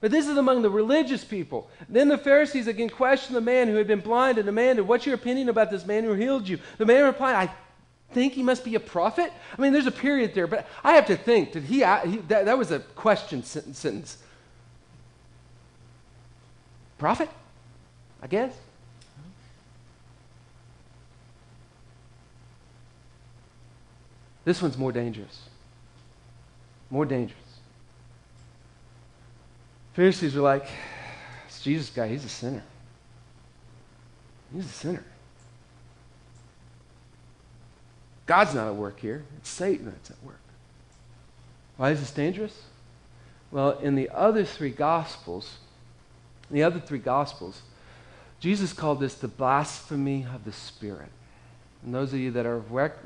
But 0.01 0.11
this 0.11 0.29
is 0.29 0.39
among 0.39 0.63
the 0.63 0.71
religious 0.71 1.25
people. 1.25 1.69
Then 1.89 2.09
the 2.09 2.17
Pharisees 2.17 2.67
again 2.67 2.89
questioned 2.89 3.37
the 3.37 3.43
man 3.43 3.69
who 3.69 3.77
had 3.77 3.87
been 3.87 4.01
blind 4.01 4.39
and 4.39 4.47
demanded, 4.47 4.89
What's 4.89 5.05
your 5.05 5.15
opinion 5.15 5.49
about 5.49 5.71
this 5.71 5.85
man 5.85 6.05
who 6.05 6.15
healed 6.15 6.49
you? 6.49 6.59
The 6.79 6.87
man 6.87 7.05
replied, 7.05 7.35
I 7.35 7.53
think 8.13 8.33
he 8.33 8.43
must 8.43 8.65
be 8.65 8.75
a 8.75 8.81
prophet? 8.81 9.31
I 9.57 9.61
mean, 9.61 9.73
there's 9.73 9.87
a 9.87 9.93
period 9.93 10.35
there, 10.35 10.47
but 10.47 10.67
I 10.83 10.93
have 10.93 11.07
to 11.07 11.17
think, 11.17 11.53
did 11.53 11.65
he, 11.65 11.77
he 11.79 12.17
that, 12.29 12.47
that 12.47 12.57
was 12.57 12.71
a 12.71 12.81
question 12.81 13.43
sentence. 13.43 14.17
Prophet? 16.99 17.29
I 18.23 18.27
guess. 18.27 18.55
This 24.45 24.63
one's 24.63 24.79
more 24.79 24.93
dangerous. 24.93 25.43
More 26.91 27.05
dangerous. 27.05 27.50
Pharisees 29.93 30.35
were 30.35 30.43
like, 30.43 30.67
this 31.47 31.63
Jesus 31.63 31.91
guy, 31.91 32.09
he's 32.09 32.25
a 32.25 32.29
sinner. 32.29 32.63
He's 34.55 34.67
a 34.67 34.69
sinner. 34.69 35.05
God's 38.27 38.55
not 38.55 38.69
at 38.69 38.77
work 38.77 39.01
here, 39.01 39.25
it's 39.39 39.49
Satan 39.49 39.87
that's 39.87 40.11
at 40.11 40.23
work. 40.23 40.41
Why 41.77 41.91
is 41.91 42.01
this 42.01 42.13
dangerous? 42.13 42.63
Well, 43.51 43.79
in 43.79 43.97
the 43.97 44.09
other 44.11 44.45
three 44.45 44.71
Gospels, 44.71 45.57
the 46.51 46.63
other 46.63 46.79
three 46.79 46.99
Gospels, 46.99 47.63
Jesus 48.39 48.73
called 48.73 49.01
this 49.01 49.15
the 49.15 49.29
blasphemy 49.29 50.27
of 50.33 50.45
the 50.45 50.53
Spirit. 50.53 51.11
And 51.85 51.95
those 51.95 52.13
of 52.13 52.21
you 52.21 52.31
that 52.33 52.47
are 52.47 52.59
rec- 52.59 52.99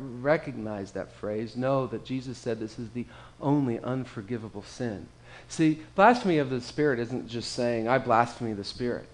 that 0.92 1.12
phrase 1.12 1.56
know 1.56 1.86
that 1.86 2.04
Jesus 2.04 2.36
said 2.36 2.58
this 2.58 2.78
is 2.78 2.90
the 2.90 3.06
only 3.40 3.78
unforgivable 3.78 4.62
sin. 4.62 5.06
See, 5.48 5.80
blasphemy 5.94 6.38
of 6.38 6.50
the 6.50 6.60
Spirit 6.60 6.98
isn't 6.98 7.28
just 7.28 7.52
saying, 7.52 7.88
I 7.88 7.98
blaspheme 7.98 8.56
the 8.56 8.64
Spirit. 8.64 9.06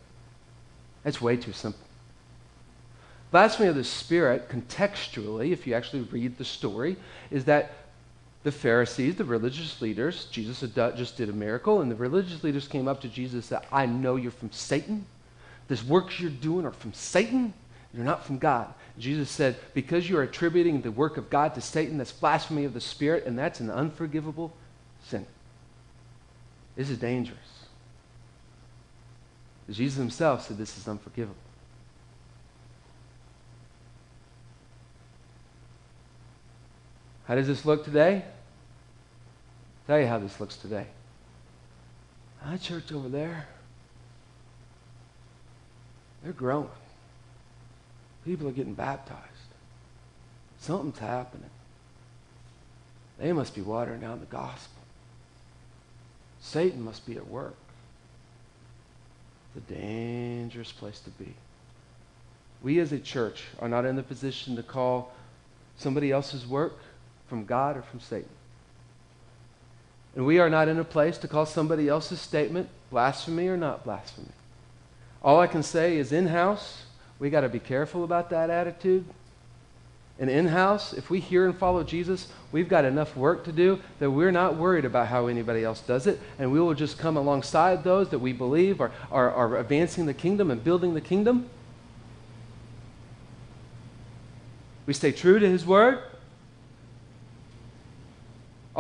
That's 1.03 1.21
way 1.21 1.37
too 1.37 1.53
simple. 1.53 1.81
Blasphemy 3.31 3.69
of 3.69 3.77
the 3.77 3.85
Spirit, 3.85 4.49
contextually, 4.49 5.53
if 5.53 5.67
you 5.67 5.75
actually 5.75 6.03
read 6.03 6.37
the 6.37 6.45
story, 6.45 6.97
is 7.31 7.45
that 7.45 7.73
the 8.43 8.51
Pharisees, 8.51 9.17
the 9.17 9.25
religious 9.25 9.81
leaders, 9.83 10.25
Jesus 10.27 10.61
just 10.75 11.17
did 11.17 11.29
a 11.29 11.33
miracle, 11.33 11.81
and 11.81 11.91
the 11.91 11.97
religious 11.97 12.43
leaders 12.43 12.67
came 12.67 12.89
up 12.89 13.01
to 13.03 13.09
Jesus 13.09 13.35
and 13.35 13.45
said, 13.45 13.69
I 13.71 13.87
know 13.87 14.17
you're 14.17 14.31
from 14.31 14.51
Satan. 14.51 15.05
These 15.69 15.85
works 15.85 16.19
you're 16.19 16.31
doing 16.31 16.67
are 16.67 16.73
from 16.73 16.93
Satan. 16.93 17.53
You're 17.95 18.05
not 18.05 18.25
from 18.25 18.39
God. 18.39 18.73
Jesus 18.99 19.31
said, 19.31 19.57
because 19.75 20.09
you're 20.09 20.23
attributing 20.23 20.81
the 20.81 20.91
work 20.91 21.17
of 21.17 21.29
God 21.29 21.55
to 21.55 21.61
Satan, 21.61 21.99
that's 21.99 22.13
blasphemy 22.13 22.65
of 22.65 22.73
the 22.73 22.81
Spirit, 22.81 23.27
and 23.27 23.39
that's 23.39 23.61
an 23.61 23.71
unforgivable 23.71 24.53
sin. 25.07 25.27
This 26.77 26.91
is 26.91 26.99
dangerous. 26.99 27.39
Jesus 29.71 29.99
himself 29.99 30.47
said 30.47 30.59
this 30.59 30.77
is 30.77 30.89
unforgivable. 30.89 31.37
How 37.27 37.37
does 37.37 37.47
this 37.47 37.65
look 37.65 37.85
today? 37.85 38.25
I'll 38.25 39.87
tell 39.87 40.01
you 40.01 40.07
how 40.07 40.19
this 40.19 40.41
looks 40.41 40.57
today. 40.57 40.87
That 42.45 42.61
church 42.61 42.91
over 42.91 43.09
there, 43.09 43.47
they're 46.25 46.33
growing. 46.33 46.69
People 48.25 48.49
are 48.49 48.53
getting 48.53 48.75
baptized. 48.75 49.21
Something's 50.59 50.99
happening. 50.99 51.51
They 53.19 53.33
must 53.33 53.55
be 53.55 53.61
watering 53.61 54.01
down 54.01 54.21
the 54.21 54.27
gospel. 54.27 54.80
Satan 56.41 56.83
must 56.83 57.07
be 57.07 57.17
at 57.17 57.29
work. 57.29 57.57
It's 59.55 59.71
a 59.71 59.75
dangerous 59.75 60.73
place 60.73 61.01
to 61.01 61.11
be. 61.11 61.35
We 62.63 62.79
as 62.79 62.93
a 62.93 62.99
church 62.99 63.45
are 63.59 63.69
not 63.69 63.85
in 63.85 63.97
the 63.97 64.03
position 64.03 64.57
to 64.57 64.63
call 64.63 65.13
somebody 65.77 66.11
else's 66.11 66.47
work 66.47 66.79
from 67.29 67.45
God 67.45 67.77
or 67.77 67.83
from 67.83 68.01
Satan. 68.01 68.29
And 70.17 70.27
we 70.27 70.39
are 70.39 70.51
not 70.51 70.69
in 70.69 70.79
a 70.79 70.85
place 70.85 71.19
to 71.19 71.29
call 71.29 71.47
somebody 71.47 71.89
else's 71.89 72.21
statement 72.21 72.69
blasphemy 72.91 73.49
or 73.49 73.57
not 73.57 73.85
blasphemy. 73.85 74.29
All 75.23 75.39
I 75.39 75.47
can 75.47 75.63
say 75.63 75.97
is 75.97 76.13
in 76.13 76.27
house, 76.27 76.85
we 77.19 77.31
got 77.31 77.43
to 77.43 77.49
be 77.49 77.61
careful 77.61 78.05
about 78.05 78.31
that 78.31 78.51
attitude. 78.51 79.05
And 80.21 80.29
in 80.31 80.47
house, 80.47 80.93
if 80.93 81.09
we 81.09 81.19
hear 81.19 81.47
and 81.47 81.57
follow 81.57 81.83
Jesus, 81.83 82.29
we've 82.53 82.69
got 82.69 82.85
enough 82.85 83.17
work 83.17 83.43
to 83.45 83.53
do 83.53 83.81
that 83.99 84.11
we're 84.11 84.31
not 84.31 84.57
worried 84.57 84.85
about 84.85 85.09
how 85.09 85.27
anybody 85.27 85.65
else 85.65 85.81
does 85.81 86.07
it. 86.07 86.21
And 86.39 86.53
we 86.53 86.61
will 86.61 86.75
just 86.75 86.99
come 86.99 87.17
alongside 87.17 87.83
those 87.83 88.11
that 88.11 88.19
we 88.19 88.35
believe 88.35 88.81
are, 88.81 88.93
are, 89.11 89.33
are 89.33 89.57
advancing 89.57 90.05
the 90.07 90.15
kingdom 90.15 90.51
and 90.51 90.63
building 90.63 90.93
the 90.93 91.01
kingdom. 91.01 91.49
We 94.85 94.93
stay 94.93 95.11
true 95.11 95.39
to 95.39 95.49
his 95.49 95.65
word 95.65 96.01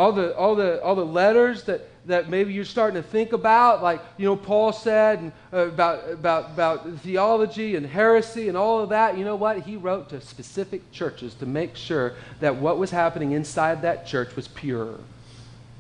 all 0.00 0.12
the, 0.12 0.34
all 0.36 0.54
the, 0.54 0.82
all 0.82 0.94
the 0.94 1.04
letters 1.04 1.64
that, 1.64 1.89
that 2.06 2.28
maybe 2.28 2.52
you're 2.52 2.64
starting 2.64 3.00
to 3.00 3.08
think 3.08 3.32
about, 3.32 3.82
like, 3.82 4.00
you 4.16 4.24
know, 4.24 4.36
Paul 4.36 4.72
said 4.72 5.18
and, 5.18 5.32
uh, 5.52 5.68
about, 5.68 6.10
about, 6.10 6.50
about 6.50 6.98
theology 7.00 7.76
and 7.76 7.84
heresy 7.84 8.48
and 8.48 8.56
all 8.56 8.80
of 8.80 8.88
that, 8.88 9.18
you 9.18 9.24
know 9.24 9.36
what? 9.36 9.60
He 9.62 9.76
wrote 9.76 10.08
to 10.10 10.20
specific 10.20 10.90
churches 10.92 11.34
to 11.34 11.46
make 11.46 11.76
sure 11.76 12.14
that 12.40 12.56
what 12.56 12.78
was 12.78 12.90
happening 12.90 13.32
inside 13.32 13.82
that 13.82 14.06
church 14.06 14.34
was 14.34 14.48
pure, 14.48 14.98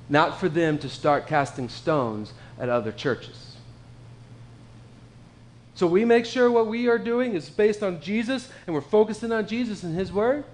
not 0.08 0.38
for 0.38 0.48
them 0.48 0.78
to 0.78 0.88
start 0.88 1.26
casting 1.26 1.68
stones 1.68 2.32
at 2.58 2.68
other 2.68 2.92
churches. 2.92 3.56
So 5.74 5.86
we 5.86 6.04
make 6.04 6.26
sure 6.26 6.50
what 6.50 6.66
we 6.66 6.88
are 6.88 6.98
doing 6.98 7.34
is 7.34 7.48
based 7.48 7.82
on 7.82 8.02
Jesus 8.02 8.50
and 8.66 8.74
we're 8.74 8.82
focusing 8.82 9.32
on 9.32 9.46
Jesus 9.46 9.82
and 9.82 9.96
His 9.96 10.12
Word 10.12 10.44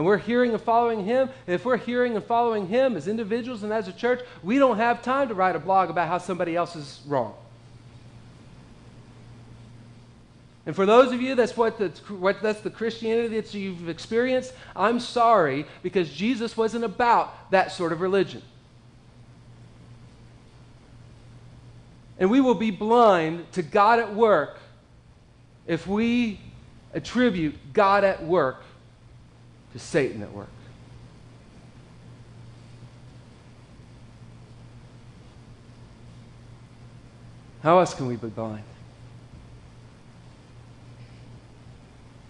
and 0.00 0.06
we're 0.06 0.16
hearing 0.16 0.52
and 0.54 0.62
following 0.62 1.04
Him, 1.04 1.28
and 1.46 1.54
if 1.54 1.66
we're 1.66 1.76
hearing 1.76 2.16
and 2.16 2.24
following 2.24 2.66
Him 2.66 2.96
as 2.96 3.06
individuals 3.06 3.64
and 3.64 3.70
as 3.70 3.86
a 3.86 3.92
church, 3.92 4.24
we 4.42 4.58
don't 4.58 4.78
have 4.78 5.02
time 5.02 5.28
to 5.28 5.34
write 5.34 5.54
a 5.54 5.58
blog 5.58 5.90
about 5.90 6.08
how 6.08 6.16
somebody 6.16 6.56
else 6.56 6.74
is 6.74 7.02
wrong. 7.06 7.34
And 10.64 10.74
for 10.74 10.86
those 10.86 11.12
of 11.12 11.20
you 11.20 11.34
that's 11.34 11.54
what, 11.54 11.76
the, 11.76 11.88
what 12.14 12.40
that's 12.40 12.62
the 12.62 12.70
Christianity 12.70 13.38
that 13.42 13.52
you've 13.52 13.90
experienced, 13.90 14.54
I'm 14.74 15.00
sorry 15.00 15.66
because 15.82 16.10
Jesus 16.10 16.56
wasn't 16.56 16.84
about 16.84 17.50
that 17.50 17.70
sort 17.70 17.92
of 17.92 18.00
religion. 18.00 18.40
And 22.18 22.30
we 22.30 22.40
will 22.40 22.54
be 22.54 22.70
blind 22.70 23.52
to 23.52 23.60
God 23.60 23.98
at 23.98 24.14
work 24.14 24.60
if 25.66 25.86
we 25.86 26.40
attribute 26.94 27.74
God 27.74 28.02
at 28.02 28.24
work 28.24 28.62
to 29.72 29.78
Satan 29.78 30.22
at 30.22 30.32
work. 30.32 30.48
How 37.62 37.78
else 37.78 37.94
can 37.94 38.06
we 38.06 38.16
be 38.16 38.28
blind? 38.28 38.64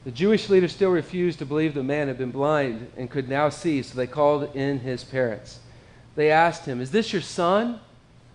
The 0.05 0.11
Jewish 0.11 0.49
leaders 0.49 0.73
still 0.73 0.91
refused 0.91 1.39
to 1.41 1.47
believe 1.47 1.75
the 1.75 1.83
man 1.83 2.09
had 2.09 2.19
been 2.19 2.31
blind 2.31 2.91
and 2.97 3.11
could 3.11 3.29
now 3.29 3.49
see, 3.49 3.83
so 3.83 3.97
they 3.97 4.07
called 4.07 4.55
in 4.57 4.81
his 4.81 5.05
parents. 5.05 5.61
They 6.17 6.31
asked 6.31 6.65
him, 6.65 6.81
Is 6.81 6.91
this 6.91 7.13
your 7.13 7.23
son? 7.23 7.81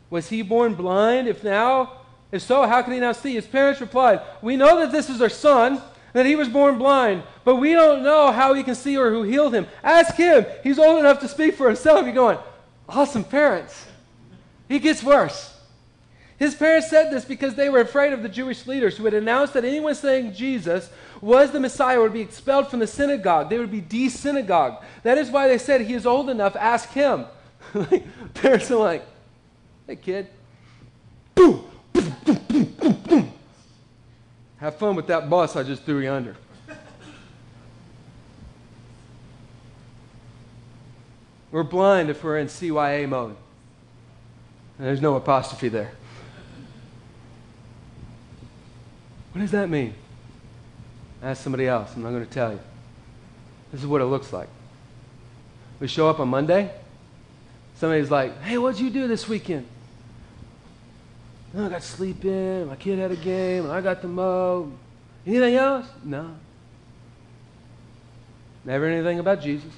Was 0.10 0.30
he 0.30 0.42
born 0.42 0.76
blind? 0.76 1.28
If 1.28 1.44
now, 1.44 1.94
if 2.32 2.44
so, 2.44 2.68
how 2.68 2.82
can 2.84 2.94
he 2.94 3.00
now 3.00 3.12
see? 3.12 3.34
His 3.34 3.48
parents 3.48 3.82
replied, 3.82 4.22
We 4.42 4.56
know 4.56 4.80
that 4.80 4.92
this 4.92 5.10
is 5.10 5.22
our 5.22 5.30
son 5.30 5.82
that 6.16 6.26
he 6.26 6.38
was 6.38 6.48
born 6.48 6.78
blind, 6.78 7.22
but 7.44 7.58
we 7.58 7.74
don't 7.74 8.02
know 8.02 8.32
how 8.32 8.54
he 8.54 8.64
can 8.64 8.74
see 8.74 8.98
or 8.98 9.10
who 9.10 9.24
healed 9.24 9.54
him. 9.54 9.68
Ask 9.84 10.16
him. 10.16 10.46
He's 10.64 10.80
old 10.80 10.98
enough 10.98 11.20
to 11.20 11.28
speak 11.28 11.56
for 11.56 11.68
himself. 11.68 12.06
You're 12.06 12.16
going, 12.16 12.38
awesome 12.88 13.26
parents. 13.26 13.86
He 14.70 14.80
gets 14.80 15.04
worse. 15.04 15.54
His 16.38 16.56
parents 16.56 16.90
said 16.90 17.12
this 17.12 17.26
because 17.26 17.56
they 17.56 17.68
were 17.68 17.82
afraid 17.82 18.14
of 18.14 18.24
the 18.24 18.30
Jewish 18.30 18.66
leaders 18.66 18.96
who 18.96 19.04
had 19.04 19.14
announced 19.14 19.56
that 19.56 19.66
anyone 19.66 19.94
saying 19.94 20.34
Jesus 20.34 20.90
was 21.20 21.52
the 21.52 21.60
Messiah 21.60 22.00
would 22.00 22.14
be 22.14 22.22
expelled 22.22 22.70
from 22.70 22.80
the 22.80 22.88
synagogue. 22.88 23.50
They 23.50 23.60
would 23.60 23.70
be 23.70 23.82
de-synagogued. 23.82 24.86
That 25.04 25.18
is 25.18 25.30
why 25.30 25.50
they 25.50 25.58
said, 25.58 25.82
he 25.82 25.96
is 25.96 26.06
old 26.06 26.30
enough, 26.30 26.56
ask 26.56 26.92
him. 26.92 27.26
parents 28.36 28.72
are 28.72 28.78
like, 28.78 29.06
hey 29.86 29.98
kid, 29.98 30.28
boom. 31.36 31.66
Have 34.66 34.78
fun 34.78 34.96
with 34.96 35.06
that 35.08 35.30
bus 35.30 35.56
I 35.56 35.62
just 35.62 35.84
threw 35.84 36.00
you 36.00 36.12
under. 36.12 36.36
We're 41.52 41.62
blind 41.62 42.10
if 42.10 42.24
we're 42.24 42.40
in 42.40 42.48
CYA 42.48 43.08
mode. 43.08 43.36
There's 44.80 45.02
no 45.02 45.18
apostrophe 45.18 45.70
there. 45.70 45.92
What 49.34 49.42
does 49.42 49.52
that 49.52 49.70
mean? 49.70 49.94
Ask 51.22 51.44
somebody 51.44 51.68
else. 51.68 51.96
I'm 51.96 52.02
not 52.02 52.10
going 52.10 52.26
to 52.26 52.32
tell 52.34 52.52
you. 52.52 52.60
This 53.72 53.82
is 53.82 53.88
what 53.88 54.02
it 54.02 54.06
looks 54.06 54.34
like. 54.34 54.50
We 55.80 55.88
show 55.88 56.10
up 56.10 56.20
on 56.20 56.30
Monday. 56.30 56.72
Somebody's 57.76 58.10
like, 58.10 58.42
hey, 58.42 58.58
what'd 58.58 58.82
you 58.82 58.90
do 58.90 59.08
this 59.08 59.30
weekend? 59.30 59.68
Oh, 61.58 61.66
I 61.66 61.70
got 61.70 61.84
sleep 61.84 62.26
in. 62.26 62.68
My 62.68 62.76
kid 62.76 63.00
had 63.00 63.12
a 63.12 63.16
game. 63.16 63.64
And 63.64 63.72
I 63.72 63.82
got 63.82 64.02
to 64.02 64.08
mow. 64.08 64.72
Anything 65.26 65.56
else? 65.56 65.88
No. 66.04 66.36
Never 68.66 68.86
anything 68.88 69.20
about 69.20 69.42
Jesus. 69.42 69.72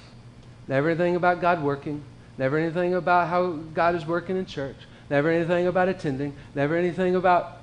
Never 0.67 0.89
anything 0.89 1.15
about 1.15 1.39
God 1.39 1.61
working. 1.61 2.03
Never 2.37 2.57
anything 2.57 2.95
about 2.95 3.27
how 3.27 3.51
God 3.51 3.95
is 3.95 4.05
working 4.05 4.37
in 4.37 4.45
church. 4.45 4.75
Never 5.09 5.29
anything 5.29 5.67
about 5.67 5.87
attending. 5.87 6.35
Never 6.55 6.75
anything 6.75 7.15
about 7.15 7.61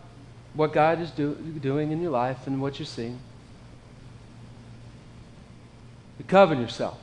what 0.54 0.72
God 0.72 1.00
is 1.00 1.10
do, 1.10 1.34
doing 1.34 1.90
in 1.90 2.00
your 2.00 2.12
life 2.12 2.46
and 2.46 2.62
what 2.62 2.78
you're 2.78 2.86
seeing. 2.86 3.18
You 6.18 6.24
cover 6.24 6.54
yourself. 6.54 6.98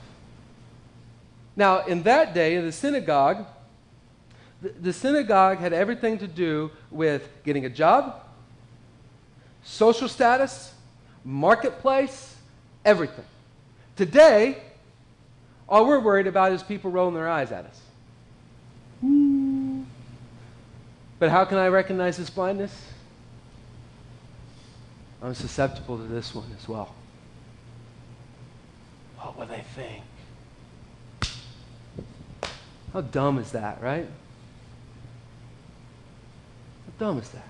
Now, 1.56 1.86
in 1.86 2.04
that 2.04 2.34
day, 2.34 2.56
in 2.56 2.66
the 2.66 2.72
synagogue, 2.72 3.46
the, 4.62 4.94
synagogue 4.94 5.58
had 5.58 5.74
everything 5.74 6.20
to 6.20 6.28
do 6.28 6.72
with 6.92 7.28
getting 7.44 7.66
a 7.66 7.70
job, 7.70 8.22
social 9.64 10.08
status, 10.08 10.74
marketplace, 11.26 12.36
everything. 12.86 13.26
Today, 13.96 14.58
all 15.68 15.88
we're 15.88 16.00
worried 16.00 16.28
about 16.28 16.52
is 16.52 16.62
people 16.62 16.92
rolling 16.92 17.16
their 17.16 17.30
eyes 17.30 17.52
at 17.52 17.66
us. 17.66 17.82
But 21.20 21.30
how 21.30 21.46
can 21.46 21.58
I 21.58 21.68
recognize 21.68 22.18
this 22.18 22.30
blindness? 22.30 22.76
I'm 25.24 25.36
susceptible 25.36 25.98
to 25.98 26.04
this 26.04 26.34
one 26.34 26.50
as 26.60 26.68
well. 26.68 26.94
What 29.20 29.38
will 29.38 29.46
they 29.46 29.64
think? 29.76 30.04
How 32.92 33.02
dumb 33.02 33.38
is 33.38 33.52
that, 33.52 33.82
right? 33.82 34.08
How 37.00 37.06
dumb 37.06 37.20
is 37.20 37.30
that? 37.30 37.48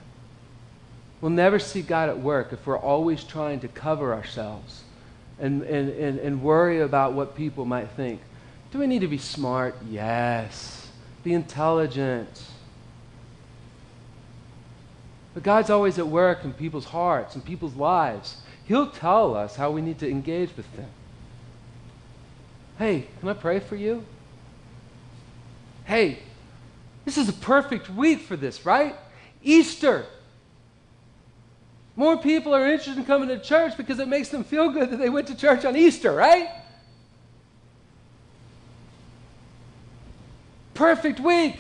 We'll 1.22 1.32
never 1.32 1.60
see 1.60 1.82
God 1.82 2.10
at 2.10 2.20
work 2.20 2.52
if 2.52 2.66
we're 2.66 2.80
always 2.80 3.24
trying 3.24 3.60
to 3.60 3.68
cover 3.68 4.14
ourselves 4.14 4.84
and, 5.40 5.62
and, 5.64 5.90
and, 5.90 6.20
and 6.20 6.42
worry 6.42 6.82
about 6.82 7.14
what 7.14 7.36
people 7.36 7.66
might 7.66 7.90
think. 7.92 8.22
Do 8.72 8.80
we 8.80 8.88
need 8.88 9.02
to 9.02 9.08
be 9.08 9.18
smart? 9.18 9.76
Yes. 9.88 10.90
Be 11.24 11.34
intelligent. 11.34 12.44
But 15.34 15.44
God's 15.44 15.70
always 15.70 16.00
at 16.00 16.08
work 16.08 16.44
in 16.44 16.54
people's 16.54 16.86
hearts 16.86 17.36
and 17.36 17.46
people's 17.46 17.76
lives. 17.76 18.38
He'll 18.66 18.90
tell 18.90 19.36
us 19.36 19.56
how 19.56 19.72
we 19.72 19.82
need 19.82 20.00
to 20.00 20.10
engage 20.10 20.56
with 20.58 20.72
them. 20.76 20.90
Hey, 22.78 23.08
can 23.20 23.30
I 23.30 23.34
pray 23.34 23.60
for 23.60 23.76
you? 23.76 24.04
Hey, 25.86 26.20
this 27.06 27.18
is 27.18 27.30
a 27.30 27.34
perfect 27.34 27.90
week 27.90 28.22
for 28.22 28.36
this, 28.36 28.66
right? 28.66 28.96
Easter. 29.44 30.06
More 31.96 32.18
people 32.18 32.54
are 32.54 32.66
interested 32.66 32.98
in 32.98 33.06
coming 33.06 33.30
to 33.30 33.40
church 33.40 33.76
because 33.78 34.00
it 34.00 34.08
makes 34.08 34.30
them 34.30 34.44
feel 34.44 34.70
good 34.70 34.90
that 34.92 34.98
they 34.98 35.10
went 35.10 35.28
to 35.28 35.36
church 35.36 35.66
on 35.66 35.76
Easter, 35.76 36.12
right? 36.12 36.50
Perfect 40.74 41.20
week. 41.20 41.60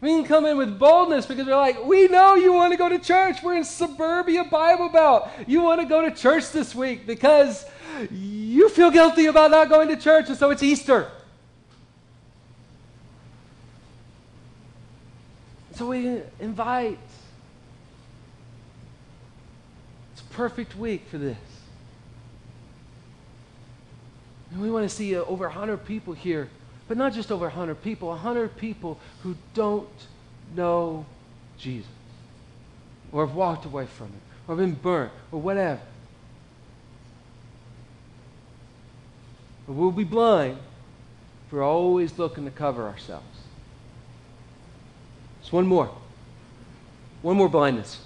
We 0.00 0.10
can 0.10 0.24
come 0.24 0.46
in 0.46 0.56
with 0.56 0.78
boldness 0.78 1.26
because 1.26 1.46
we're 1.46 1.56
like, 1.56 1.84
we 1.84 2.08
know 2.08 2.34
you 2.34 2.52
want 2.52 2.72
to 2.72 2.76
go 2.76 2.88
to 2.88 2.98
church. 2.98 3.42
We're 3.42 3.56
in 3.56 3.64
suburbia 3.64 4.44
Bible 4.44 4.88
Belt. 4.88 5.28
You 5.46 5.62
want 5.62 5.80
to 5.80 5.86
go 5.86 6.02
to 6.02 6.14
church 6.14 6.50
this 6.52 6.74
week 6.74 7.06
because 7.06 7.64
you 8.10 8.68
feel 8.68 8.90
guilty 8.90 9.26
about 9.26 9.50
not 9.50 9.68
going 9.68 9.88
to 9.88 9.96
church, 9.96 10.28
and 10.28 10.36
so 10.36 10.50
it's 10.50 10.62
Easter. 10.62 11.10
So 15.76 15.86
we 15.86 16.22
invite. 16.40 16.98
It's 20.12 20.20
a 20.20 20.34
perfect 20.34 20.76
week 20.76 21.06
for 21.10 21.18
this. 21.18 21.38
And 24.50 24.60
we 24.60 24.70
want 24.70 24.88
to 24.88 24.94
see 24.94 25.16
uh, 25.16 25.20
over 25.20 25.44
100 25.44 25.84
people 25.84 26.12
here 26.12 26.48
but 26.88 26.96
not 26.96 27.12
just 27.12 27.32
over 27.32 27.46
100 27.46 27.82
people, 27.82 28.08
100 28.08 28.56
people 28.56 28.98
who 29.22 29.34
don't 29.54 29.88
know 30.54 31.04
Jesus 31.58 31.90
or 33.12 33.26
have 33.26 33.34
walked 33.34 33.64
away 33.64 33.86
from 33.86 34.06
it 34.06 34.48
or 34.48 34.56
been 34.56 34.74
burnt 34.74 35.12
or 35.32 35.40
whatever. 35.40 35.80
But 39.66 39.72
we'll 39.72 39.90
be 39.90 40.04
blind 40.04 40.58
if 41.46 41.52
we're 41.52 41.64
always 41.64 42.18
looking 42.18 42.44
to 42.44 42.50
cover 42.52 42.86
ourselves. 42.86 43.35
Just 45.46 45.52
one 45.52 45.68
more. 45.68 45.88
One 47.22 47.36
more 47.36 47.48
blindness. 47.48 48.00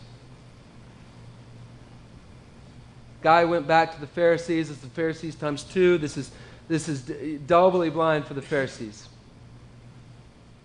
Guy 3.23 3.47
went 3.47 3.67
back 3.67 3.95
to 3.95 4.01
the 4.01 4.07
Pharisees. 4.07 4.69
It's 4.69 4.81
the 4.81 4.89
Pharisees 4.89 5.37
times 5.37 5.63
two. 5.63 5.97
This 5.97 6.19
is 6.19 6.33
this 6.69 6.87
is 6.87 7.01
doubly 7.47 7.89
blind 7.89 8.27
for 8.27 8.35
the 8.35 8.43
Pharisees. 8.43 9.09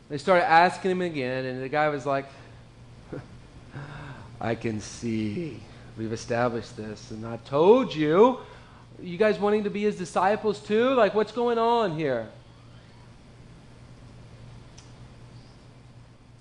They 0.09 0.17
started 0.17 0.49
asking 0.49 0.91
him 0.91 1.01
again, 1.01 1.45
and 1.45 1.63
the 1.63 1.69
guy 1.69 1.87
was 1.87 2.05
like, 2.05 2.25
I 4.41 4.55
can 4.55 4.81
see. 4.81 5.61
We've 5.97 6.11
established 6.11 6.75
this. 6.75 7.09
And 7.11 7.25
I 7.25 7.37
told 7.37 7.95
you, 7.95 8.39
you 9.01 9.17
guys 9.17 9.39
wanting 9.39 9.63
to 9.63 9.69
be 9.69 9.83
his 9.83 9.95
disciples 9.95 10.59
too? 10.59 10.89
Like, 10.89 11.15
what's 11.15 11.31
going 11.31 11.57
on 11.57 11.97
here? 11.97 12.27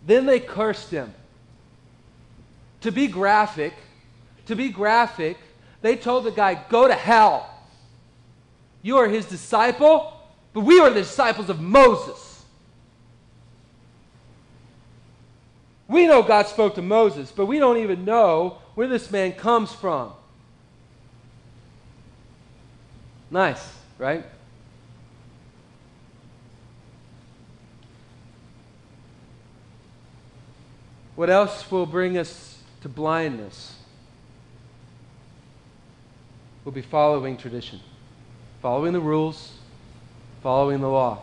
Then 0.06 0.26
they 0.26 0.40
cursed 0.40 0.90
him. 0.90 1.12
To 2.82 2.92
be 2.92 3.08
graphic, 3.08 3.72
to 4.46 4.54
be 4.54 4.68
graphic, 4.68 5.38
they 5.80 5.96
told 5.96 6.24
the 6.24 6.30
guy, 6.30 6.62
Go 6.68 6.86
to 6.86 6.94
hell. 6.94 7.50
You 8.82 8.98
are 8.98 9.08
his 9.08 9.24
disciple, 9.24 10.12
but 10.52 10.60
we 10.60 10.78
are 10.80 10.90
the 10.90 11.00
disciples 11.00 11.48
of 11.48 11.60
Moses. 11.60 12.44
We 15.88 16.06
know 16.06 16.22
God 16.22 16.46
spoke 16.46 16.74
to 16.74 16.82
Moses, 16.82 17.32
but 17.32 17.46
we 17.46 17.58
don't 17.58 17.78
even 17.78 18.04
know 18.04 18.58
where 18.74 18.88
this 18.88 19.10
man 19.10 19.32
comes 19.32 19.72
from. 19.72 20.12
Nice, 23.30 23.66
right? 23.98 24.24
What 31.16 31.30
else 31.30 31.70
will 31.70 31.86
bring 31.86 32.18
us 32.18 32.58
to 32.82 32.88
blindness? 32.88 33.76
We'll 36.64 36.72
be 36.72 36.82
following 36.82 37.36
tradition 37.36 37.80
following 38.64 38.94
the 38.94 39.00
rules, 39.00 39.52
following 40.42 40.80
the 40.80 40.88
law. 40.88 41.20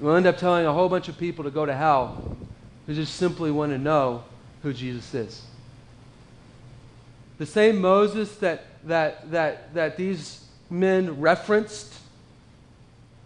We'll 0.00 0.16
end 0.16 0.24
up 0.24 0.38
telling 0.38 0.64
a 0.64 0.72
whole 0.72 0.88
bunch 0.88 1.08
of 1.08 1.18
people 1.18 1.44
to 1.44 1.50
go 1.50 1.66
to 1.66 1.74
hell 1.74 2.38
who 2.86 2.94
just 2.94 3.16
simply 3.16 3.50
want 3.50 3.70
to 3.70 3.76
know 3.76 4.24
who 4.62 4.72
Jesus 4.72 5.12
is. 5.12 5.42
The 7.36 7.44
same 7.44 7.82
Moses 7.82 8.34
that, 8.36 8.64
that, 8.84 9.30
that, 9.30 9.74
that 9.74 9.98
these 9.98 10.42
men 10.70 11.20
referenced, 11.20 11.92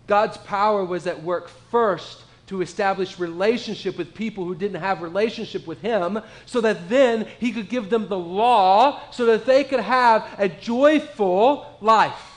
God's 0.09 0.37
power 0.37 0.85
was 0.85 1.07
at 1.07 1.23
work 1.23 1.49
first 1.71 2.25
to 2.47 2.63
establish 2.63 3.19
relationship 3.19 3.99
with 3.99 4.15
people 4.15 4.45
who 4.45 4.55
didn't 4.55 4.81
have 4.81 5.03
relationship 5.03 5.67
with 5.67 5.81
him 5.81 6.21
so 6.45 6.61
that 6.61 6.89
then 6.89 7.27
he 7.39 7.53
could 7.53 7.69
give 7.69 7.91
them 7.91 8.09
the 8.09 8.19
law 8.19 9.01
so 9.11 9.27
that 9.27 9.47
they 9.47 9.65
could 9.65 9.81
have 9.81 10.27
a 10.39 10.49
joyful 10.49 11.77
life 11.81 12.33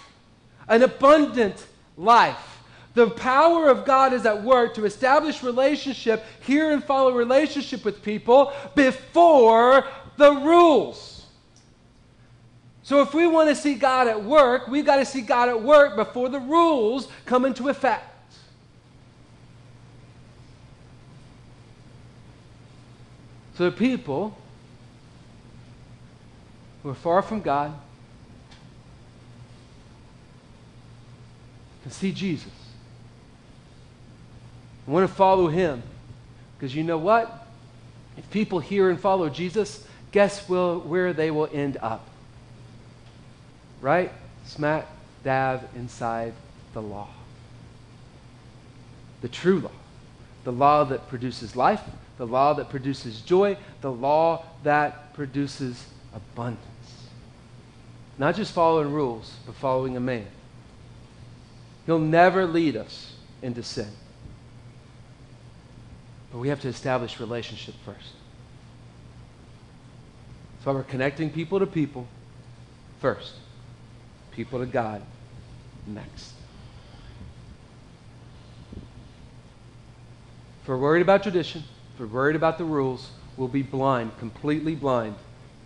an 0.68 0.84
abundant 0.84 1.66
life 1.98 2.60
The 2.96 3.10
power 3.10 3.70
of 3.70 3.86
God 3.86 4.14
is 4.14 4.26
at 4.26 4.44
work 4.44 4.74
to 4.76 4.86
establish 4.86 5.44
relationship, 5.44 6.24
hear 6.42 6.72
and 6.72 6.84
follow 6.84 7.14
relationship 7.14 7.86
with 7.86 8.02
people 8.02 8.52
before 8.76 9.86
the 10.18 10.34
rules. 10.34 11.26
So 12.82 13.02
if 13.02 13.14
we 13.14 13.28
want 13.28 13.50
to 13.50 13.56
see 13.56 13.76
God 13.76 14.08
at 14.08 14.24
work, 14.24 14.68
we've 14.68 14.86
got 14.86 14.98
to 14.98 15.06
see 15.06 15.22
God 15.22 15.50
at 15.50 15.62
work 15.62 15.96
before 15.96 16.30
the 16.30 16.40
rules 16.40 17.08
come 17.26 17.46
into 17.46 17.70
effect. 17.70 18.04
So 23.60 23.66
the 23.66 23.76
people 23.76 24.38
who 26.82 26.92
are 26.92 26.96
far 26.96 27.22
from 27.22 27.42
God 27.42 27.74
can 31.84 31.92
see 31.92 32.14
Jesus. 32.14 32.54
I 34.88 34.92
want 34.92 35.10
to 35.10 35.14
follow 35.14 35.50
him. 35.50 35.84
Because 36.58 36.74
you 36.74 36.86
know 36.86 36.98
what? 36.98 37.48
If 38.16 38.32
people 38.32 38.60
hear 38.60 38.90
and 38.90 38.98
follow 38.98 39.28
Jesus, 39.28 39.86
guess 40.14 40.48
will, 40.48 40.80
where 40.80 41.12
they 41.12 41.30
will 41.30 41.50
end 41.52 41.76
up? 41.82 42.08
Right? 43.82 44.14
Smack 44.46 44.88
dab 45.26 45.68
inside 45.76 46.32
the 46.72 46.82
law. 46.82 47.10
The 49.20 49.28
true 49.28 49.60
law. 49.60 49.72
The 50.46 50.54
law 50.54 50.86
that 50.86 51.10
produces 51.10 51.58
life, 51.58 51.82
the 52.20 52.28
law 52.28 52.54
that 52.54 52.70
produces 52.70 53.22
joy, 53.22 53.58
the 53.80 53.92
law 53.92 54.44
that 54.64 55.14
produces 55.14 55.88
abundance. 56.14 56.60
Not 58.18 58.36
just 58.36 58.52
following 58.52 58.92
rules, 58.92 59.34
but 59.46 59.56
following 59.56 59.96
a 59.96 60.02
man. 60.02 60.28
He'll 61.86 61.98
never 61.98 62.46
lead 62.46 62.76
us 62.76 63.14
into 63.42 63.64
sin. 63.64 63.88
But 66.30 66.40
we 66.40 66.50
have 66.50 66.60
to 66.62 66.68
establish 66.68 67.22
relationship 67.22 67.74
first. 67.86 68.12
So 70.66 70.74
we're 70.74 70.84
connecting 70.84 71.30
people 71.30 71.60
to 71.60 71.66
people 71.66 72.06
first, 73.00 73.34
people 74.34 74.60
to 74.60 74.66
God 74.66 75.02
next. 75.88 76.34
If 80.62 80.68
we're 80.68 80.78
worried 80.78 81.02
about 81.02 81.24
tradition, 81.24 81.64
we're 82.00 82.08
worried 82.08 82.36
about 82.38 82.58
the 82.58 82.64
rules, 82.64 83.10
we'll 83.36 83.50
be 83.50 83.62
blind, 83.62 84.18
completely 84.20 84.74
blind 84.74 85.16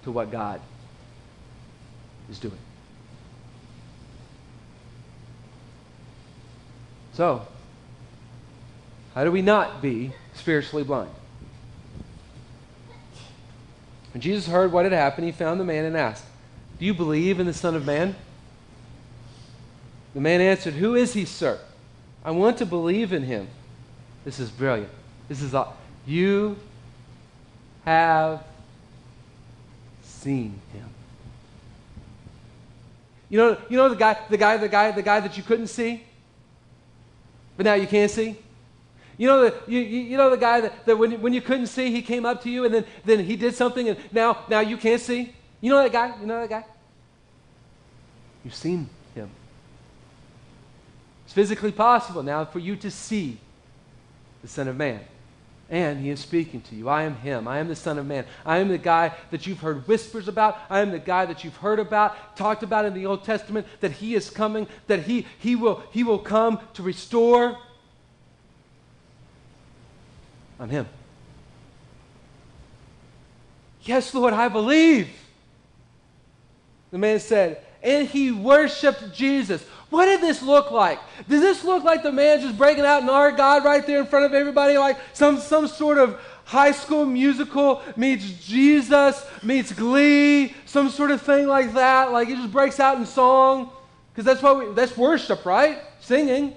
to 0.04 0.12
what 0.12 0.32
God 0.32 0.60
is 2.30 2.40
doing. 2.40 2.58
So, 7.14 7.48
how 9.14 9.24
do 9.24 9.32
we 9.32 9.44
not 9.44 9.82
be 9.82 10.14
spiritually 10.34 10.84
blind? 10.84 11.12
When 14.14 14.22
Jesus 14.22 14.48
heard 14.48 14.72
what 14.72 14.86
had 14.86 14.94
happened, 14.94 15.26
he 15.26 15.32
found 15.32 15.60
the 15.60 15.66
man 15.66 15.86
and 15.86 15.96
asked, 15.96 16.26
Do 16.80 16.86
you 16.86 16.94
believe 16.94 17.40
in 17.40 17.46
the 17.46 17.54
Son 17.54 17.76
of 17.76 17.86
Man? 17.86 18.16
The 20.16 20.22
man 20.22 20.42
answered, 20.42 20.76
Who 20.76 20.96
is 20.96 21.14
he, 21.14 21.26
sir? 21.26 21.60
I 22.26 22.32
want 22.32 22.58
to 22.58 22.66
believe 22.66 23.14
in 23.14 23.24
him. 23.24 23.48
This 24.26 24.40
is 24.40 24.50
brilliant. 24.50 24.92
This 25.28 25.42
is 25.42 25.54
all. 25.54 25.78
You 26.06 26.58
have 27.86 28.44
seen 30.04 30.60
him. 30.74 30.90
You 33.30 33.38
know, 33.38 33.58
you 33.70 33.78
know 33.78 33.90
the 33.90 33.96
guy, 33.96 34.18
the 34.30 34.38
guy, 34.38 34.58
the 34.58 34.70
guy, 34.70 34.92
the 34.92 35.02
guy 35.02 35.20
that 35.20 35.36
you 35.38 35.44
couldn't 35.44 35.68
see, 35.68 36.04
but 37.58 37.66
now 37.66 37.74
you 37.74 37.88
can 37.88 38.08
see. 38.10 38.38
You 39.18 39.28
know 39.28 39.50
the 39.50 39.72
you, 39.72 39.80
you 39.80 40.18
know 40.18 40.30
the 40.30 40.38
guy 40.38 40.62
that, 40.62 40.86
that 40.86 40.98
when, 40.98 41.22
when 41.22 41.34
you 41.34 41.42
couldn't 41.42 41.68
see, 41.68 41.92
he 41.92 42.02
came 42.02 42.26
up 42.26 42.42
to 42.44 42.50
you 42.50 42.66
and 42.66 42.74
then, 42.74 42.86
then 43.06 43.20
he 43.24 43.36
did 43.36 43.56
something 43.56 43.90
and 43.90 43.98
now 44.12 44.46
now 44.50 44.60
you 44.60 44.78
can't 44.78 45.02
see. 45.02 45.34
You 45.62 45.72
know 45.72 45.82
that 45.82 45.92
guy? 45.92 46.14
You 46.20 46.26
know 46.26 46.42
that 46.42 46.50
guy? 46.50 46.66
You've 48.44 48.56
seen 48.56 48.90
him. 49.16 49.30
It's 51.26 51.34
physically 51.34 51.72
possible 51.72 52.24
now 52.24 52.46
for 52.46 52.60
you 52.60 52.76
to 52.78 52.92
see 52.92 53.38
the 54.42 54.48
Son 54.48 54.68
of 54.68 54.76
Man. 54.76 55.00
And 55.70 56.00
he 56.00 56.10
is 56.10 56.20
speaking 56.20 56.62
to 56.62 56.76
you. 56.76 56.90
I 56.90 57.04
am 57.04 57.16
him. 57.16 57.48
I 57.48 57.60
am 57.60 57.68
the 57.68 57.76
Son 57.76 57.98
of 57.98 58.06
Man. 58.06 58.26
I 58.46 58.58
am 58.58 58.68
the 58.68 58.78
guy 58.78 59.14
that 59.32 59.48
you've 59.48 59.60
heard 59.60 59.88
whispers 59.88 60.28
about. 60.28 60.58
I 60.70 60.82
am 60.82 60.92
the 60.92 61.00
guy 61.00 61.26
that 61.26 61.44
you've 61.44 61.56
heard 61.58 61.80
about, 61.80 62.36
talked 62.36 62.64
about 62.64 62.86
in 62.86 62.94
the 62.94 63.06
Old 63.06 63.24
Testament, 63.24 63.66
that 63.80 63.92
he 63.92 64.14
is 64.14 64.30
coming, 64.30 64.68
that 64.88 65.04
he, 65.04 65.26
he, 65.40 65.56
will, 65.56 65.82
he 65.92 66.04
will 66.04 66.20
come 66.20 66.60
to 66.74 66.84
restore. 66.84 67.58
I'm 70.60 70.70
him. 70.70 70.88
Yes, 73.84 74.14
Lord, 74.14 74.34
I 74.34 74.48
believe. 74.48 75.10
The 76.92 76.98
man 76.98 77.20
said, 77.20 77.66
and 77.82 78.08
he 78.08 78.32
worshiped 78.32 79.14
Jesus. 79.14 79.66
What 79.94 80.06
did 80.06 80.22
this 80.22 80.42
look 80.42 80.72
like? 80.72 81.00
Does 81.30 81.42
this 81.42 81.64
look 81.64 81.84
like 81.84 82.02
the 82.02 82.12
man 82.12 82.42
just 82.42 82.58
breaking 82.58 82.84
out 82.84 83.04
in 83.04 83.10
our 83.10 83.32
God 83.32 83.64
right 83.64 83.86
there 83.86 84.00
in 84.00 84.08
front 84.08 84.26
of 84.26 84.34
everybody, 84.34 84.76
like 84.76 84.98
some, 85.14 85.38
some 85.38 85.68
sort 85.68 86.00
of 86.00 86.20
high 86.46 86.72
school 86.72 87.06
musical 87.06 87.80
meets 87.96 88.26
Jesus, 88.44 89.24
meets 89.44 89.72
Glee, 89.72 90.56
some 90.66 90.90
sort 90.90 91.12
of 91.12 91.22
thing 91.22 91.46
like 91.46 91.76
that? 91.76 92.12
Like 92.12 92.28
he 92.28 92.34
just 92.34 92.52
breaks 92.52 92.80
out 92.80 92.98
in 92.98 93.06
song? 93.06 93.70
Because 94.12 94.26
that's 94.26 94.42
what 94.42 94.76
that's 94.76 94.98
worship, 94.98 95.46
right? 95.46 95.78
Singing. 96.00 96.56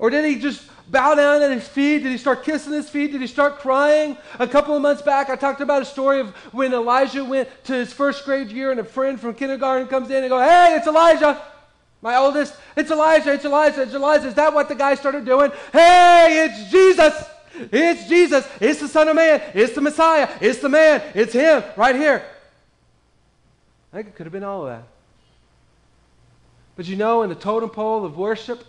Or 0.00 0.10
did 0.10 0.24
he 0.24 0.40
just 0.40 0.68
bow 0.92 1.14
down 1.14 1.42
at 1.42 1.50
his 1.50 1.66
feet? 1.66 2.02
Did 2.02 2.12
he 2.12 2.18
start 2.18 2.44
kissing 2.44 2.72
his 2.72 2.88
feet? 2.88 3.10
Did 3.10 3.22
he 3.22 3.26
start 3.26 3.58
crying? 3.58 4.16
A 4.38 4.46
couple 4.46 4.76
of 4.76 4.82
months 4.82 5.02
back, 5.02 5.30
I 5.30 5.36
talked 5.36 5.62
about 5.62 5.82
a 5.82 5.86
story 5.86 6.20
of 6.20 6.28
when 6.52 6.72
Elijah 6.72 7.24
went 7.24 7.48
to 7.64 7.72
his 7.72 7.92
first 7.92 8.24
grade 8.24 8.52
year 8.52 8.70
and 8.70 8.78
a 8.78 8.84
friend 8.84 9.18
from 9.18 9.34
kindergarten 9.34 9.88
comes 9.88 10.10
in 10.10 10.22
and 10.22 10.28
goes, 10.28 10.48
Hey, 10.48 10.76
it's 10.76 10.86
Elijah. 10.86 11.42
My 12.02 12.16
oldest, 12.16 12.54
it's 12.76 12.90
Elijah, 12.90 13.32
it's 13.32 13.44
Elijah, 13.44 13.82
it's 13.82 13.94
Elijah. 13.94 14.28
Is 14.28 14.34
that 14.34 14.52
what 14.52 14.68
the 14.68 14.74
guy 14.74 14.94
started 14.94 15.24
doing? 15.24 15.50
Hey, 15.72 16.44
it's 16.44 16.70
Jesus. 16.70 17.14
It's 17.54 18.08
Jesus. 18.08 18.46
It's 18.60 18.80
the 18.80 18.88
Son 18.88 19.08
of 19.08 19.16
Man. 19.16 19.40
It's 19.54 19.74
the 19.74 19.80
Messiah. 19.80 20.28
It's 20.40 20.58
the 20.58 20.68
man. 20.68 21.02
It's 21.14 21.32
him 21.32 21.62
right 21.76 21.94
here. 21.94 22.24
I 23.92 23.96
think 23.96 24.08
it 24.08 24.14
could 24.14 24.26
have 24.26 24.32
been 24.32 24.42
all 24.42 24.66
of 24.66 24.68
that. 24.68 24.84
But 26.76 26.86
you 26.86 26.96
know, 26.96 27.22
in 27.22 27.28
the 27.28 27.34
totem 27.34 27.70
pole 27.70 28.04
of 28.04 28.16
worship, 28.16 28.64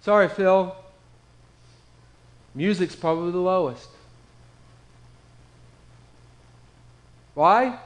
Sorry, 0.00 0.28
Phil. 0.28 0.74
Music's 2.54 2.96
probably 2.96 3.32
the 3.32 3.38
lowest. 3.38 3.88
Why? 7.34 7.78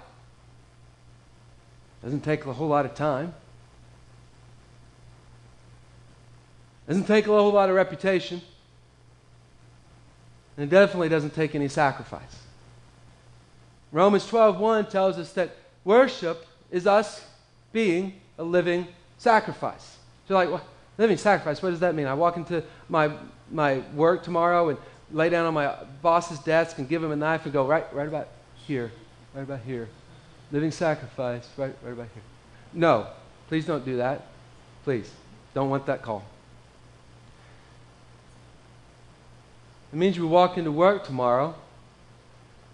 Doesn't 2.02 2.22
take 2.22 2.46
a 2.46 2.52
whole 2.52 2.68
lot 2.68 2.86
of 2.86 2.94
time. 2.94 3.34
Doesn't 6.88 7.06
take 7.06 7.26
a 7.26 7.28
whole 7.28 7.52
lot 7.52 7.68
of 7.68 7.76
reputation. 7.76 8.40
And 10.56 10.64
it 10.64 10.70
definitely 10.70 11.08
doesn't 11.08 11.34
take 11.34 11.54
any 11.54 11.68
sacrifice. 11.68 12.42
Romans 13.90 14.26
12:1 14.26 14.90
tells 14.90 15.18
us 15.18 15.32
that 15.34 15.54
worship 15.84 16.46
is 16.70 16.86
us 16.86 17.24
being 17.72 18.20
a 18.38 18.42
living 18.42 18.88
sacrifice. 19.18 19.98
So 20.26 20.34
like, 20.34 20.50
well, 20.50 20.64
Living 20.98 21.16
sacrifice, 21.16 21.62
what 21.62 21.70
does 21.70 21.80
that 21.80 21.94
mean? 21.94 22.06
I 22.06 22.14
walk 22.14 22.36
into 22.36 22.62
my, 22.88 23.12
my 23.50 23.82
work 23.94 24.22
tomorrow 24.22 24.68
and 24.68 24.78
lay 25.10 25.28
down 25.28 25.46
on 25.46 25.54
my 25.54 25.74
boss's 26.02 26.38
desk 26.40 26.78
and 26.78 26.88
give 26.88 27.02
him 27.02 27.12
a 27.12 27.16
knife 27.16 27.44
and 27.44 27.52
go, 27.52 27.66
right, 27.66 27.92
right 27.94 28.08
about 28.08 28.28
here, 28.66 28.92
right 29.34 29.42
about 29.42 29.60
here. 29.60 29.88
Living 30.50 30.70
sacrifice, 30.70 31.48
right, 31.56 31.74
right 31.82 31.92
about 31.92 32.08
here. 32.12 32.22
No, 32.72 33.06
please 33.48 33.66
don't 33.66 33.84
do 33.84 33.96
that. 33.96 34.26
Please, 34.84 35.10
don't 35.54 35.70
want 35.70 35.86
that 35.86 36.02
call. 36.02 36.24
It 39.92 39.96
means 39.96 40.18
we 40.18 40.26
walk 40.26 40.56
into 40.56 40.72
work 40.72 41.04
tomorrow 41.04 41.54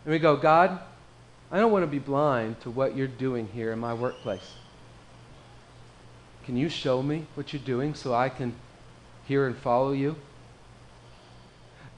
and 0.04 0.12
we 0.12 0.18
go, 0.18 0.36
God, 0.36 0.78
I 1.50 1.58
don't 1.58 1.72
want 1.72 1.82
to 1.82 1.88
be 1.88 1.98
blind 1.98 2.60
to 2.60 2.70
what 2.70 2.96
you're 2.96 3.06
doing 3.06 3.48
here 3.48 3.72
in 3.72 3.78
my 3.78 3.94
workplace. 3.94 4.54
Can 6.48 6.56
you 6.56 6.70
show 6.70 7.02
me 7.02 7.26
what 7.34 7.52
you're 7.52 7.60
doing 7.60 7.92
so 7.92 8.14
I 8.14 8.30
can 8.30 8.54
hear 9.26 9.46
and 9.46 9.54
follow 9.54 9.92
you? 9.92 10.16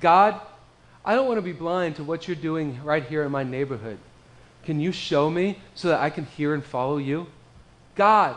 God, 0.01 0.41
I 1.05 1.15
don't 1.15 1.29
want 1.29 1.39
to 1.39 1.43
be 1.43 1.53
blind 1.53 1.95
to 1.97 2.03
what 2.03 2.27
you're 2.27 2.35
doing 2.35 2.83
right 2.83 3.05
here 3.05 3.23
in 3.23 3.31
my 3.31 3.45
neighborhood. 3.45 3.99
Can 4.65 4.81
you 4.81 4.91
show 4.91 5.31
me 5.31 5.61
so 5.77 5.87
that 5.87 6.01
I 6.01 6.11
can 6.11 6.25
hear 6.25 6.53
and 6.53 6.65
follow 6.65 6.97
you? 6.97 7.29
God, 7.95 8.35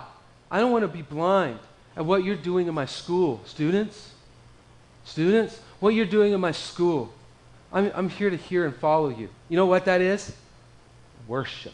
I 0.52 0.60
don't 0.60 0.72
want 0.72 0.84
to 0.84 0.88
be 0.88 1.02
blind 1.02 1.58
at 1.98 2.06
what 2.06 2.24
you're 2.24 2.36
doing 2.36 2.68
in 2.68 2.76
my 2.76 2.86
school. 2.86 3.42
Students, 3.48 4.12
students, 5.06 5.60
what 5.80 5.96
you're 5.96 6.06
doing 6.06 6.32
in 6.32 6.40
my 6.40 6.52
school. 6.52 7.12
I'm, 7.72 7.92
I'm 7.96 8.10
here 8.10 8.30
to 8.30 8.38
hear 8.38 8.68
and 8.68 8.76
follow 8.76 9.10
you. 9.10 9.30
You 9.50 9.58
know 9.58 9.66
what 9.66 9.86
that 9.86 10.00
is? 10.00 10.32
Worship 11.28 11.74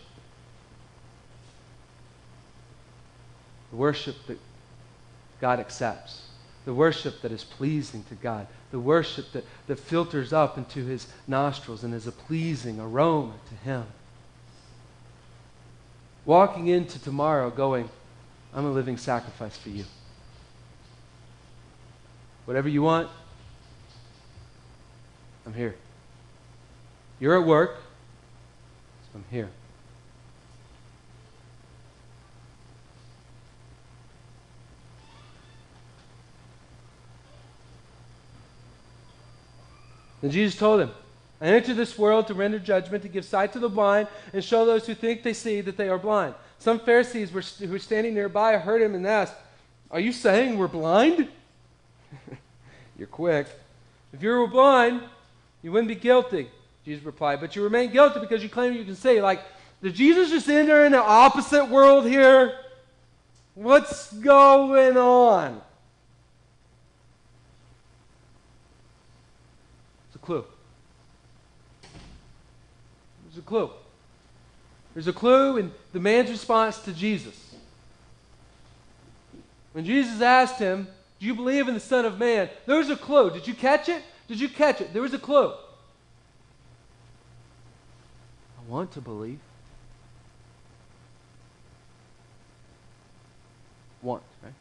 the 3.72 3.78
worship 3.78 4.15
that 4.28 4.39
God 5.41 5.59
accepts, 5.59 6.28
the 6.65 6.74
worship 6.74 7.22
that 7.22 7.32
is 7.32 7.43
pleasing 7.43 8.03
to 8.09 8.15
God, 8.15 8.47
the 8.72 8.80
worship 8.80 9.32
that, 9.32 9.45
that 9.67 9.80
filters 9.80 10.34
up 10.34 10.57
into 10.57 10.86
his 10.86 11.07
nostrils 11.28 11.84
and 11.84 11.93
is 11.93 12.07
a 12.07 12.11
pleasing 12.11 12.80
aroma 12.80 13.34
to 13.49 13.55
him. 13.55 13.86
Walking 16.26 16.67
into 16.67 17.01
tomorrow 17.01 17.49
going, 17.49 17.89
I'm 18.53 18.65
a 18.65 18.72
living 18.72 18.97
sacrifice 18.97 19.57
for 19.57 19.70
you. 19.70 19.86
Whatever 22.45 22.70
you 22.70 22.82
want, 22.82 23.09
I'm 25.45 25.53
here. 25.53 25.76
You're 27.20 27.39
at 27.39 27.47
work, 27.47 27.78
so 29.11 29.20
I'm 29.20 29.26
here. 29.32 29.49
And 40.22 40.32
Jesus 40.32 40.59
told 40.59 40.82
him, 40.82 40.91
I 41.41 41.47
entered 41.47 41.78
this 41.78 41.97
world 41.97 42.28
to 42.28 42.34
render 42.34 42.59
judgment, 42.59 43.03
to 43.03 43.09
give 43.09 43.24
sight 43.24 43.53
to 43.53 43.59
the 43.59 43.70
blind, 43.70 44.07
and 44.34 44.43
show 44.43 44.65
those 44.65 44.86
who 44.86 44.93
think 44.93 45.24
they 45.24 45.34
see 45.34 45.61
that 45.61 45.78
they 45.78 45.88
are 45.88 45.97
blind. 45.97 46.36
Some 46.59 46.80
Pharisees 46.80 47.32
were, 47.32 47.41
who 47.41 47.70
were 47.70 47.80
standing 47.80 48.13
nearby 48.13 48.57
heard 48.57 48.82
him 48.82 48.93
and 48.93 49.07
asked, 49.07 49.36
Are 49.89 49.99
you 49.99 50.11
saying 50.11 50.57
we're 50.57 50.67
blind? 50.67 51.30
You're 52.97 53.07
quick. 53.07 53.47
If 54.11 54.22
you 54.22 54.32
were 54.32 54.47
blind, 54.47 55.01
you 55.61 55.72
wouldn't 55.72 55.88
be 55.88 55.95
guilty. 55.95 56.49
Jesus 56.84 57.05
replied, 57.05 57.39
But 57.39 57.55
you 57.55 57.63
remain 57.63 57.91
guilty 57.91 58.20
because 58.20 58.43
you 58.43 58.49
claim 58.49 58.74
you 58.74 58.84
can 58.84 58.95
see. 58.95 59.22
Like, 59.22 59.41
did 59.82 59.95
Jesus 59.95 60.30
just 60.30 60.49
enter 60.49 60.86
in 60.86 60.91
the 60.91 61.01
opposite 61.01 61.65
world 61.65 62.05
here? 62.05 62.57
What's 63.55 64.11
going 64.13 64.97
on? 64.97 65.61
Clue. 70.30 70.45
There's 73.25 73.39
a 73.39 73.41
clue. 73.41 73.71
There's 74.93 75.07
a 75.07 75.13
clue 75.13 75.57
in 75.57 75.71
the 75.91 75.99
man's 75.99 76.30
response 76.30 76.77
to 76.82 76.93
Jesus. 76.93 77.55
When 79.71 79.86
Jesus 79.86 80.21
asked 80.21 80.59
him, 80.59 80.88
Do 81.19 81.25
you 81.25 81.34
believe 81.34 81.67
in 81.67 81.73
the 81.73 81.80
Son 81.80 82.05
of 82.05 82.19
Man? 82.19 82.47
There 82.67 82.77
was 82.77 82.91
a 82.91 82.95
clue. 82.95 83.32
Did 83.32 83.47
you 83.47 83.55
catch 83.55 83.89
it? 83.89 84.03
Did 84.27 84.39
you 84.39 84.49
catch 84.49 84.82
it? 84.82 84.93
There 84.93 85.01
was 85.01 85.15
a 85.15 85.19
clue. 85.19 85.51
I 88.59 88.67
want 88.67 88.91
to 88.91 89.01
believe. 89.01 89.39
Want, 94.03 94.21
right? 94.43 94.53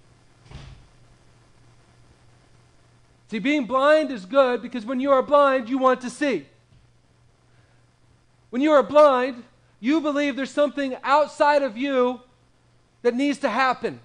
See, 3.29 3.39
being 3.39 3.67
blind 3.67 4.11
is 4.11 4.25
good 4.25 4.63
because 4.63 4.87
when 4.87 5.01
you 5.01 5.13
are 5.13 5.23
blind, 5.23 5.69
you 5.69 5.79
want 5.79 6.01
to 6.01 6.11
see. 6.11 6.47
When 8.51 8.63
you 8.63 8.73
are 8.73 8.83
blind, 8.83 9.45
you 9.81 10.01
believe 10.01 10.35
there's 10.35 10.51
something 10.51 10.97
outside 11.03 11.63
of 11.63 11.77
you 11.77 12.21
that 13.03 13.15
needs 13.15 13.39
to 13.41 13.51
happen. 13.51 14.01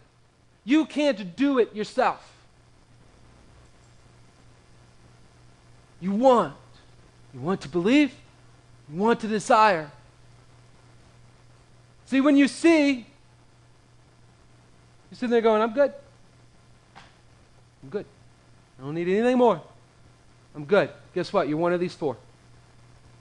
You 0.65 0.85
can't 0.85 1.35
do 1.35 1.59
it 1.59 1.73
yourself. 1.73 2.29
You 6.01 6.11
want. 6.11 6.53
You 7.33 7.39
want 7.39 7.61
to 7.61 7.69
believe. 7.69 8.13
You 8.91 8.99
want 8.99 9.21
to 9.21 9.27
desire. 9.27 9.89
See, 12.05 12.19
when 12.19 12.35
you 12.35 12.49
see, 12.49 12.93
you're 12.95 13.05
sitting 15.13 15.29
there 15.29 15.41
going, 15.41 15.61
I'm 15.61 15.73
good. 15.73 15.93
I'm 17.83 17.89
good. 17.89 18.05
I 18.83 18.85
don't 18.85 18.95
need 18.95 19.07
anything 19.07 19.37
more. 19.37 19.61
I'm 20.53 20.65
good. 20.65 20.89
Guess 21.15 21.31
what? 21.31 21.47
You're 21.47 21.57
one 21.57 21.71
of 21.71 21.79
these 21.79 21.95
four. 21.95 22.17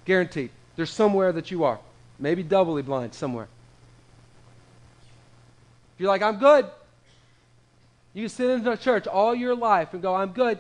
Guaranteed. 0.04 0.50
There's 0.74 0.90
somewhere 0.90 1.30
that 1.30 1.52
you 1.52 1.62
are. 1.62 1.78
Maybe 2.18 2.42
doubly 2.42 2.82
blind 2.82 3.14
somewhere. 3.14 3.46
If 5.94 6.00
you're 6.00 6.08
like, 6.08 6.20
I'm 6.20 6.40
good, 6.40 6.66
you 8.12 8.22
can 8.22 8.28
sit 8.28 8.50
in 8.50 8.64
the 8.64 8.74
church 8.74 9.06
all 9.06 9.36
your 9.36 9.54
life 9.54 9.92
and 9.92 10.02
go, 10.02 10.16
I'm 10.16 10.32
good. 10.32 10.58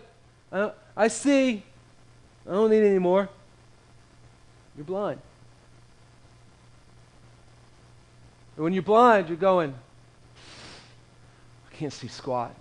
I, 0.52 0.70
I 0.96 1.08
see. 1.08 1.64
I 2.48 2.52
don't 2.52 2.70
need 2.70 2.84
any 2.84 3.00
more. 3.00 3.28
You're 4.76 4.84
blind. 4.84 5.20
And 8.54 8.62
when 8.62 8.72
you're 8.72 8.84
blind, 8.84 9.28
you're 9.28 9.36
going, 9.36 9.74
I 11.68 11.74
can't 11.74 11.92
see 11.92 12.06
squat. 12.06 12.54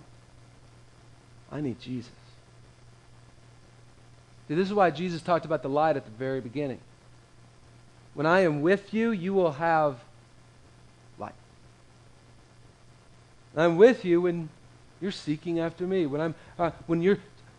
I 1.52 1.60
need 1.60 1.78
Jesus. 1.78 2.10
See, 4.48 4.54
this 4.54 4.68
is 4.68 4.74
why 4.74 4.90
Jesus 4.90 5.22
talked 5.22 5.44
about 5.44 5.62
the 5.62 5.68
light 5.68 5.96
at 5.96 6.04
the 6.04 6.10
very 6.10 6.40
beginning. 6.40 6.80
When 8.14 8.26
I 8.26 8.40
am 8.40 8.60
with 8.60 8.92
you, 8.92 9.10
you 9.10 9.32
will 9.32 9.52
have 9.52 9.98
light. 11.18 11.34
I'm 13.56 13.76
with 13.76 14.04
you 14.04 14.22
when 14.22 14.48
you're 15.00 15.12
seeking 15.12 15.60
after 15.60 15.86
me. 15.86 16.06
When 16.06 16.20
I'm 16.20 16.34
uh, 16.58 16.70
when 16.86 17.02
you're 17.02 17.18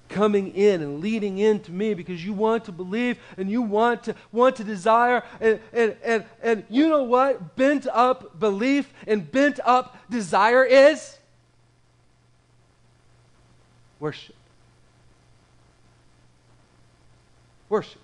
coming 0.10 0.54
in 0.56 0.82
and 0.82 1.00
leading 1.00 1.40
into 1.40 1.72
me 1.72 1.94
because 1.94 2.24
you 2.24 2.34
want 2.34 2.66
to 2.66 2.72
believe 2.72 3.18
and 3.38 3.50
you 3.50 3.62
want 3.62 4.04
to 4.04 4.16
want 4.32 4.56
to 4.56 4.64
desire 4.64 5.24
and 5.42 5.60
and 5.74 5.96
and, 6.04 6.26
and 6.42 6.64
you 6.70 6.88
know 6.88 7.04
what 7.04 7.56
bent 7.56 7.88
up 7.88 8.40
belief 8.40 8.94
and 9.08 9.32
bent 9.32 9.60
up 9.66 9.98
desire 10.12 10.64
is 10.64 11.18
worship 14.00 14.36
Worship. 17.74 18.02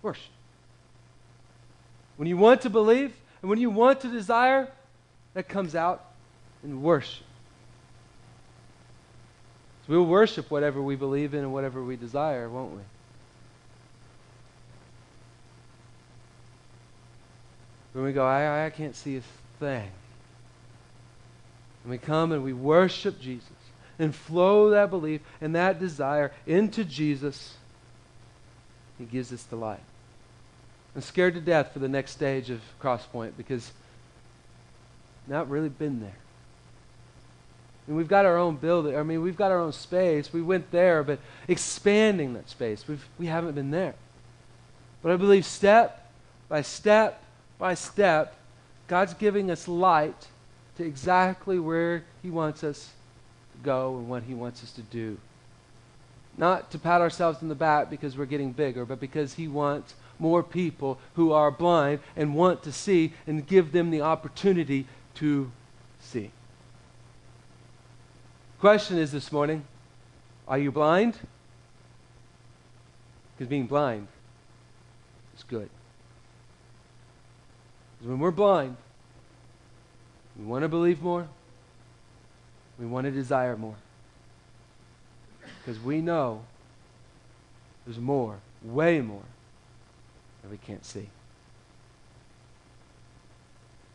Worship. 0.00 0.32
When 2.16 2.26
you 2.26 2.38
want 2.38 2.62
to 2.62 2.70
believe 2.70 3.12
and 3.42 3.50
when 3.50 3.60
you 3.60 3.68
want 3.68 4.00
to 4.00 4.08
desire, 4.08 4.68
that 5.34 5.46
comes 5.46 5.74
out 5.74 6.02
in 6.62 6.80
worship. 6.80 7.26
So 9.86 9.92
we'll 9.92 10.06
worship 10.06 10.50
whatever 10.50 10.80
we 10.80 10.96
believe 10.96 11.34
in 11.34 11.40
and 11.40 11.52
whatever 11.52 11.84
we 11.84 11.96
desire, 11.96 12.48
won't 12.48 12.72
we? 12.72 12.82
When 17.92 18.04
we 18.06 18.14
go, 18.14 18.24
I, 18.24 18.64
I 18.64 18.70
can't 18.70 18.96
see 18.96 19.18
a 19.18 19.22
thing. 19.60 19.90
And 21.82 21.90
we 21.90 21.98
come 21.98 22.32
and 22.32 22.42
we 22.42 22.54
worship 22.54 23.20
Jesus 23.20 23.53
and 23.98 24.14
flow 24.14 24.70
that 24.70 24.90
belief 24.90 25.20
and 25.40 25.54
that 25.54 25.78
desire 25.78 26.32
into 26.46 26.84
Jesus, 26.84 27.56
He 28.98 29.04
gives 29.04 29.32
us 29.32 29.42
the 29.44 29.56
light. 29.56 29.80
I'm 30.94 31.02
scared 31.02 31.34
to 31.34 31.40
death 31.40 31.72
for 31.72 31.80
the 31.80 31.88
next 31.88 32.12
stage 32.12 32.50
of 32.50 32.60
Crosspoint 32.80 33.32
because 33.36 33.72
not 35.26 35.48
really 35.48 35.68
been 35.68 36.00
there. 36.00 36.16
Mean, 37.86 37.96
we've 37.96 38.08
got 38.08 38.24
our 38.24 38.38
own 38.38 38.56
building. 38.56 38.96
I 38.96 39.02
mean, 39.02 39.22
we've 39.22 39.36
got 39.36 39.50
our 39.50 39.58
own 39.58 39.72
space. 39.72 40.32
We 40.32 40.40
went 40.40 40.70
there, 40.70 41.02
but 41.02 41.18
expanding 41.48 42.32
that 42.34 42.48
space, 42.48 42.86
we've, 42.88 43.06
we 43.18 43.26
haven't 43.26 43.54
been 43.54 43.70
there. 43.70 43.94
But 45.02 45.12
I 45.12 45.16
believe 45.16 45.44
step 45.44 46.10
by 46.48 46.62
step 46.62 47.22
by 47.58 47.74
step, 47.74 48.34
God's 48.88 49.14
giving 49.14 49.50
us 49.50 49.68
light 49.68 50.28
to 50.76 50.84
exactly 50.84 51.58
where 51.58 52.04
He 52.22 52.30
wants 52.30 52.64
us 52.64 52.90
go 53.64 53.96
and 53.96 54.08
what 54.08 54.22
He 54.24 54.34
wants 54.34 54.62
us 54.62 54.72
to 54.72 54.82
do. 54.82 55.18
Not 56.36 56.70
to 56.72 56.78
pat 56.78 57.00
ourselves 57.00 57.42
in 57.42 57.48
the 57.48 57.54
back 57.54 57.90
because 57.90 58.16
we're 58.16 58.26
getting 58.26 58.52
bigger, 58.52 58.84
but 58.84 59.00
because 59.00 59.34
He 59.34 59.48
wants 59.48 59.94
more 60.18 60.42
people 60.42 60.98
who 61.14 61.32
are 61.32 61.50
blind 61.50 62.00
and 62.16 62.34
want 62.34 62.62
to 62.64 62.72
see 62.72 63.12
and 63.26 63.46
give 63.46 63.72
them 63.72 63.90
the 63.90 64.00
opportunity 64.00 64.86
to 65.14 65.50
see. 66.00 66.30
Question 68.60 68.98
is 68.98 69.12
this 69.12 69.30
morning 69.30 69.64
Are 70.48 70.58
you 70.58 70.72
blind? 70.72 71.18
Because 73.36 73.48
being 73.48 73.66
blind 73.66 74.06
is 75.36 75.42
good. 75.42 75.68
Because 77.98 78.10
when 78.10 78.20
we're 78.20 78.30
blind, 78.30 78.76
we 80.38 80.44
want 80.44 80.62
to 80.62 80.68
believe 80.68 81.02
more, 81.02 81.28
we 82.78 82.86
want 82.86 83.04
to 83.04 83.10
desire 83.10 83.56
more. 83.56 83.76
Because 85.58 85.80
we 85.80 86.00
know 86.00 86.42
there's 87.86 87.98
more, 87.98 88.38
way 88.62 89.00
more, 89.00 89.22
that 90.42 90.50
we 90.50 90.58
can't 90.58 90.84
see. 90.84 91.08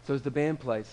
So 0.08 0.14
as 0.16 0.22
the 0.22 0.32
band 0.32 0.60
plays, 0.60 0.92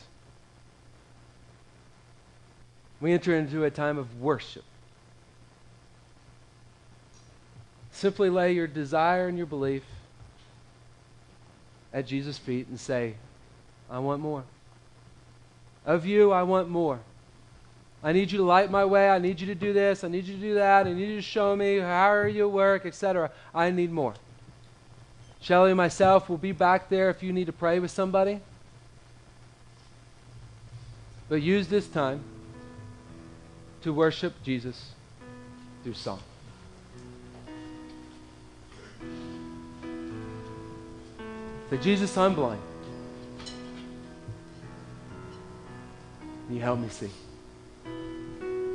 we 3.00 3.12
enter 3.12 3.34
into 3.34 3.64
a 3.64 3.70
time 3.70 3.98
of 3.98 4.20
worship. 4.20 4.64
Simply 7.92 8.28
lay 8.28 8.52
your 8.52 8.66
desire 8.66 9.28
and 9.28 9.38
your 9.38 9.46
belief 9.46 9.82
at 11.94 12.06
Jesus' 12.06 12.36
feet 12.36 12.68
and 12.68 12.78
say, 12.78 13.14
I 13.90 13.98
want 14.00 14.20
more. 14.20 14.44
Of 15.86 16.04
you, 16.04 16.32
I 16.32 16.42
want 16.42 16.68
more. 16.68 17.00
I 18.06 18.12
need 18.12 18.30
you 18.30 18.38
to 18.38 18.44
light 18.44 18.70
my 18.70 18.84
way. 18.84 19.10
I 19.10 19.18
need 19.18 19.40
you 19.40 19.48
to 19.48 19.54
do 19.56 19.72
this. 19.72 20.04
I 20.04 20.08
need 20.08 20.26
you 20.26 20.36
to 20.36 20.40
do 20.40 20.54
that. 20.54 20.86
I 20.86 20.92
need 20.92 21.08
you 21.08 21.16
to 21.16 21.22
show 21.22 21.56
me 21.56 21.80
how 21.80 22.22
you 22.22 22.48
work, 22.48 22.86
etc. 22.86 23.32
I 23.52 23.72
need 23.72 23.90
more. 23.90 24.14
Shelly 25.40 25.72
and 25.72 25.76
myself 25.76 26.28
will 26.28 26.38
be 26.38 26.52
back 26.52 26.88
there 26.88 27.10
if 27.10 27.20
you 27.24 27.32
need 27.32 27.46
to 27.46 27.52
pray 27.52 27.80
with 27.80 27.90
somebody. 27.90 28.40
But 31.28 31.42
use 31.42 31.66
this 31.66 31.88
time 31.88 32.22
to 33.82 33.92
worship 33.92 34.34
Jesus 34.44 34.92
through 35.82 35.94
song. 35.94 36.20
Say, 41.70 41.78
Jesus, 41.78 42.16
I'm 42.16 42.36
blind. 42.36 42.62
You 46.48 46.60
help 46.60 46.78
me 46.78 46.88
see. 46.88 47.10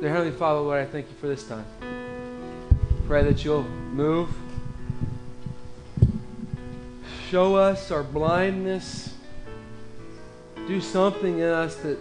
Dear 0.02 0.10
Heavenly 0.10 0.36
Father, 0.36 0.58
Lord, 0.58 0.80
I 0.80 0.84
thank 0.84 1.06
you 1.06 1.14
for 1.20 1.28
this 1.28 1.44
time. 1.44 1.64
Pray 3.06 3.22
that 3.22 3.44
you'll 3.44 3.62
move. 3.62 4.28
Show 7.30 7.54
us 7.54 7.92
our 7.92 8.02
blindness. 8.02 9.14
Do 10.56 10.80
something 10.80 11.38
in 11.38 11.46
us 11.46 11.76
that 11.76 11.98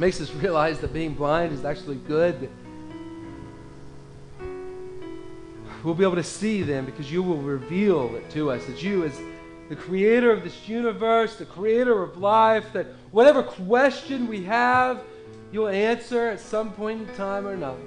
makes 0.00 0.20
us 0.20 0.32
realize 0.42 0.80
that 0.80 0.92
being 0.92 1.14
blind 1.14 1.52
is 1.52 1.64
actually 1.64 1.94
good. 1.94 2.50
We'll 5.84 5.94
be 5.94 6.02
able 6.02 6.16
to 6.16 6.24
see 6.24 6.64
then 6.64 6.86
because 6.86 7.12
you 7.12 7.22
will 7.22 7.40
reveal 7.40 8.16
it 8.16 8.28
to 8.30 8.50
us. 8.50 8.66
That 8.66 8.82
you, 8.82 9.04
as 9.04 9.16
the 9.68 9.76
creator 9.76 10.32
of 10.32 10.42
this 10.42 10.68
universe, 10.68 11.36
the 11.36 11.44
creator 11.44 12.02
of 12.02 12.16
life, 12.16 12.72
that 12.72 12.88
whatever 13.12 13.44
question 13.44 14.26
we 14.26 14.42
have, 14.42 15.00
you'll 15.52 15.68
answer 15.68 16.28
at 16.28 16.40
some 16.40 16.72
point 16.72 17.08
in 17.08 17.14
time 17.16 17.46
or 17.46 17.52
another. 17.52 17.80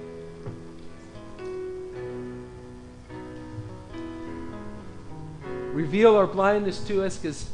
Reveal 5.72 6.16
our 6.16 6.26
blindness 6.26 6.78
to 6.86 7.02
us 7.02 7.18
because 7.18 7.50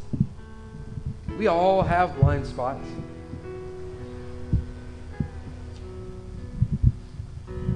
we 1.39 1.47
all 1.47 1.83
have 1.83 2.19
blind 2.19 2.47
spots. 2.47 2.87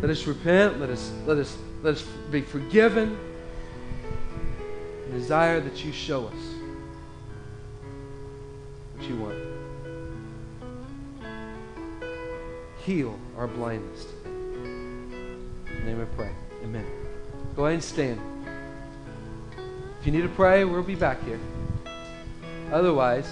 Let 0.02 0.10
us 0.10 0.26
repent. 0.26 0.80
Let 0.80 0.90
us, 0.90 1.10
let 1.24 1.38
us, 1.38 1.56
let 1.82 1.94
us 1.94 2.02
be 2.30 2.42
forgiven. 2.42 3.18
And 5.04 5.12
desire 5.14 5.60
that 5.60 5.82
you 5.82 5.92
show 5.92 6.26
us 6.26 6.34
what 8.94 9.08
you 9.08 9.16
want. 9.16 9.43
Heal 12.84 13.18
our 13.38 13.46
blindness. 13.46 14.06
In 14.26 15.64
the 15.66 15.84
name 15.84 16.00
I 16.02 16.04
pray. 16.16 16.30
Amen. 16.62 16.86
Go 17.56 17.64
ahead 17.64 17.74
and 17.74 17.82
stand. 17.82 18.20
If 20.00 20.06
you 20.06 20.12
need 20.12 20.22
to 20.22 20.28
pray, 20.28 20.64
we'll 20.64 20.82
be 20.82 20.94
back 20.94 21.24
here. 21.24 21.40
Otherwise, 22.70 23.26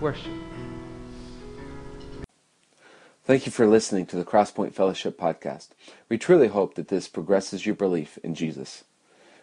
worship. 0.00 0.30
Thank 3.24 3.46
you 3.46 3.52
for 3.52 3.66
listening 3.66 4.06
to 4.06 4.16
the 4.16 4.24
Crosspoint 4.24 4.72
Fellowship 4.72 5.18
podcast. 5.18 5.68
We 6.08 6.18
truly 6.18 6.48
hope 6.48 6.74
that 6.74 6.88
this 6.88 7.08
progresses 7.08 7.66
your 7.66 7.74
belief 7.74 8.18
in 8.22 8.36
Jesus. 8.36 8.84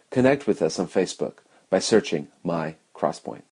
Connect 0.09 0.47
with 0.47 0.61
us 0.61 0.79
on 0.79 0.87
Facebook 0.87 1.39
by 1.69 1.79
searching 1.79 2.29
My 2.43 2.75
Crosspoint. 2.95 3.43